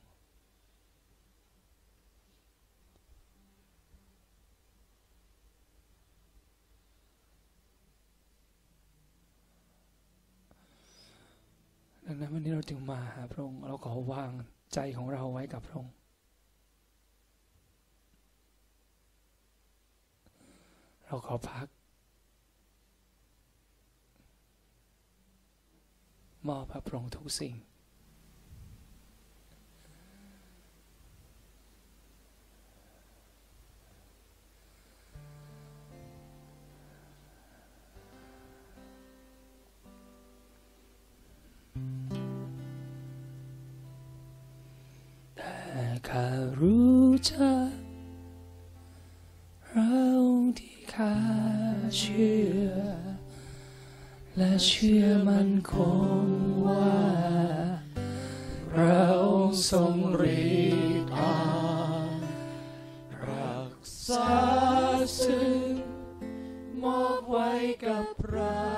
[12.05, 14.31] ดังนั้นวันนี้เราจึงมาหาพระองค์ เราขอวาง
[14.73, 15.93] ใจของเราไว้กับพระองค์
[21.05, 21.67] เราขอพัก
[26.47, 27.55] มอบพระพรองทุกสิ่ง
[45.35, 45.55] แต่
[46.07, 46.27] ข้า
[46.61, 47.60] รู้จักเรา
[54.43, 55.73] และเชื่อมันค
[56.25, 56.27] ง
[56.65, 56.99] ว่า
[58.75, 59.07] เรา
[59.69, 59.95] ทรง
[60.47, 60.49] ฤ
[61.03, 61.39] ทธิ์อา
[63.27, 63.75] รัก
[64.07, 64.31] ษา
[65.23, 65.61] ซึ่ง
[66.83, 67.51] มอบไว้
[67.85, 68.69] กับเรา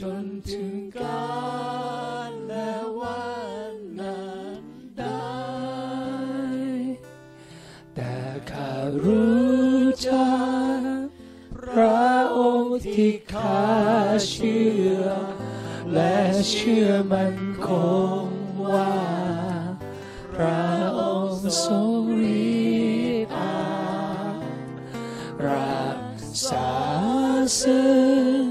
[0.00, 1.36] จนถึงกา
[2.28, 3.26] รและวั
[3.72, 4.28] นนั้
[4.60, 4.62] น
[4.98, 5.36] ได้
[7.94, 8.14] แต่
[8.50, 8.72] ข้า
[9.04, 10.55] รู้จัก
[13.00, 13.66] ที่ข้า
[14.28, 14.70] เชื่
[15.00, 15.04] อ
[15.92, 16.16] และ
[16.50, 17.36] เชื่อมัน
[17.66, 17.68] ค
[18.24, 18.28] ง
[18.70, 18.96] ว่า
[20.34, 20.66] พระ
[20.98, 22.56] องค์ทรงฤ
[23.24, 23.56] ทธิ์อา
[25.46, 26.02] รัก
[26.48, 26.70] ษา
[27.62, 27.96] ซึ่
[28.40, 28.42] ง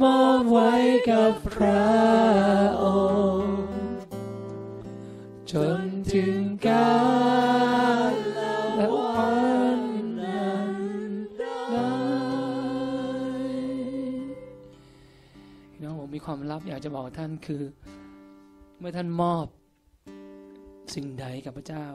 [0.00, 0.72] มอบไว้
[1.10, 2.41] กับพระ
[16.84, 17.62] จะบอกท่านคือ
[18.78, 19.46] เมื่อท่านมอบ
[20.94, 21.86] สิ่งใดกับพระเจ้า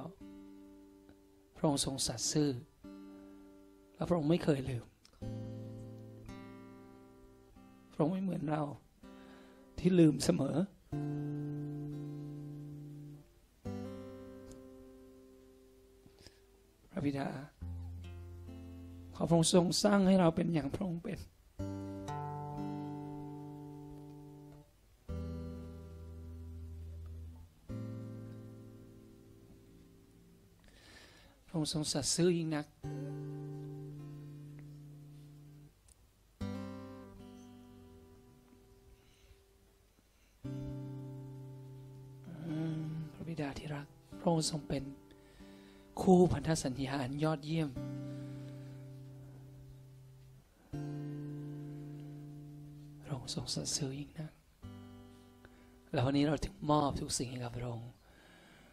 [1.55, 2.49] พระองค์ทรงสัตย์ซื่อ
[3.95, 4.85] และพระองค์ไม่เคยลืม
[7.93, 8.63] พระองค์ไม่เหมือนเรา
[9.79, 10.57] ที่ลืมเสมอ
[16.91, 17.27] พระบิดา
[19.15, 21.19] ขอพระองค์ทรงสร้างให้เราเป็นอย่างพระองค์เป็น
[31.57, 32.65] ระองค์ทรงสัตย์ซื่อยิ่งนัก
[43.13, 43.85] พระบิดาที่รัก
[44.19, 44.83] พระองค์ทรงเป็น
[46.01, 47.69] คู่พันธสัญญาอันยอดเยี่ยม
[53.03, 54.31] พระองค์ทรงสัตย์ซื่อยิ่งนัก
[55.93, 57.89] แล้ววันนี้เราถึงมอบทุกสิ่งให้กับพระองค์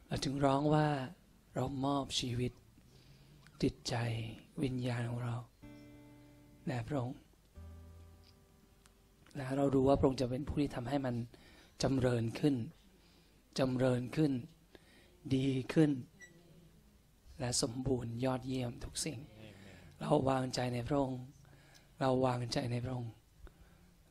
[0.06, 0.86] เราถึงร้องว่า
[1.54, 2.52] เรามอบชีวิต
[3.62, 3.94] จิตใจ
[4.62, 5.34] วิญญาณของเรา
[6.66, 7.18] แด่พระองค์
[9.36, 11.14] และเรารู้ว่าพระองค์จะเป็นผู้ที่ทำให้มัน
[11.82, 12.54] จำเริญขึ้น
[13.58, 14.32] จำเริญขึ้น
[15.34, 15.90] ดีขึ้น
[17.40, 19.18] และสมบูรณ์ยอดเยี่ยมทุกสิ่ง
[20.00, 21.22] เราวางใจในพระองค์
[22.00, 23.12] เราวางใจในพระองค์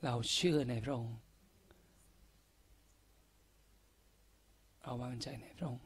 [0.04, 1.16] เราเชื่อในพระองค์
[4.82, 5.84] เราวางใจในพระองค์